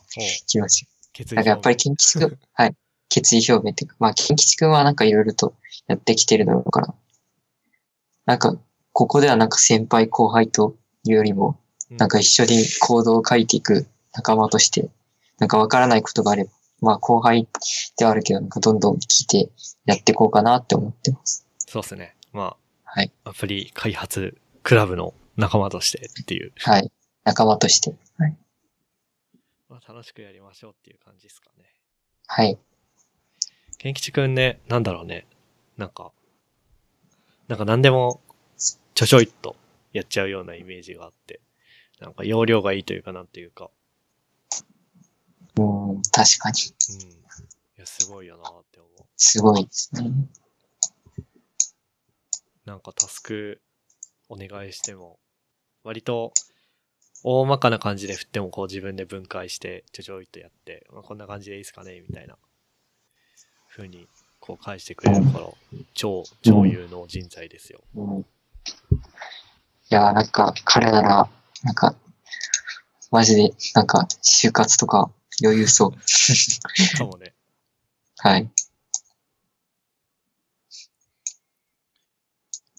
[0.46, 0.86] 気持ち。
[1.34, 2.74] なんかやっぱりケンキチ君、はい、
[3.08, 5.54] 決意表明っていうか、まあ、ケンキチ君はなんかいろいろと
[5.86, 6.94] やってきてるだろうから、
[8.26, 8.56] なんか、
[8.92, 11.58] ここではなんか先輩後輩というよりも、
[11.90, 14.88] うんなんか一緒に行動を書いていく仲間として、
[15.38, 17.46] なんかわからないことがあれば、まあ後輩
[17.98, 19.50] ではあるけど、なんかどんどん聞いて
[19.84, 21.46] やっていこうかなって思ってます。
[21.58, 22.14] そうっすね。
[22.94, 23.12] まはい。
[23.24, 26.52] あ、アプリ開発クラブの仲間としてっていう。
[26.58, 26.90] はい。
[27.24, 27.94] 仲間として。
[28.18, 28.36] はい。
[29.68, 31.64] まあ楽しくやりましょうっていう感じですかね。
[32.26, 32.58] はい。
[33.78, 35.26] ケンキチくんね、なんだろうね。
[35.76, 36.12] なんか、
[37.48, 38.20] なんか何でも
[38.94, 39.56] ちょちょいっと
[39.92, 41.40] やっちゃうようなイメージがあって、
[42.00, 43.70] なんか容量がいいというかなんていうか、
[45.56, 46.60] うん、確かに。
[46.90, 47.10] うん。
[47.10, 47.14] い
[47.78, 49.04] や、すごいよなって思う。
[49.16, 50.10] すごいですね。
[52.72, 53.60] なんかタスク
[54.30, 55.18] お願いしても、
[55.84, 56.32] 割と
[57.22, 62.38] 大まかな感じで振ってもこう自分で分解してちょちょいっとやって、まあ、こんな感じでいいですかねみたいな
[63.68, 64.08] 風に
[64.40, 65.48] こう返してくれるから、
[65.92, 67.82] 超、超有能人材ですよ。
[67.94, 68.24] うん、い
[69.90, 71.28] やー、なんか彼なら、
[71.64, 71.94] なんか、
[73.10, 75.10] マジで、なんか、就活とか
[75.44, 75.90] 余裕そう。
[76.96, 77.34] かもね。
[78.16, 78.50] はい。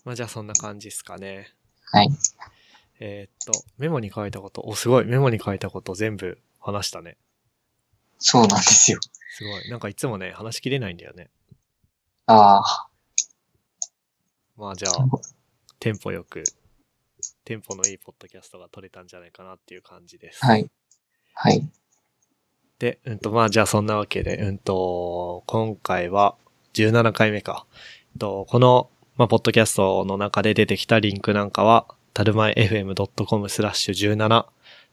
[0.04, 1.54] まあじゃあそんな感じですかね。
[1.86, 2.10] はい。
[3.00, 7.18] えーっと、メモに書いたこと、お、すごい、メモに書いたこと全部話したね。
[8.18, 9.00] そうなんですよ。
[9.36, 9.70] すごい。
[9.70, 11.30] なんかいつもね、話しきれないんだよね。
[12.28, 12.88] ああ、
[14.56, 14.94] まあじゃあ、
[15.80, 16.44] テンポよく、
[17.44, 20.46] テンポのいいポッドキャストが撮れたんじゃないかなっていう感じです。
[20.46, 20.70] はい。
[21.34, 21.68] はい。
[22.80, 26.38] で、うんと、まあじゃあそんなわけで、うんと、今回は
[26.74, 27.66] 17回目か。
[28.14, 34.46] うんと、この、まあ、ポッドキャストの中で出てきたリンクなんかは、たるまえ fm.com スラッシュ17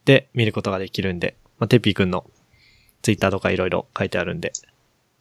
[0.05, 2.25] で見ることができるんで、まあ、てっぴーくんの
[3.03, 4.53] ツイッターとかいろいろ書いてあるんで、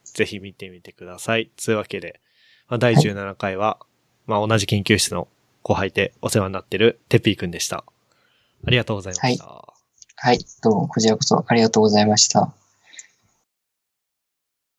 [0.04, 1.50] ぜひ見てみてください。
[1.56, 2.20] つうわけで、
[2.68, 3.80] まあ、第17回は、
[4.28, 5.28] まあ、同じ研究室の
[5.64, 7.86] 後輩でお世話になってるてっぴーくんでした。
[8.66, 9.46] ありがとうございました。
[9.46, 9.80] はい
[10.22, 12.54] はい、どうも、こちらこそありがとうございました。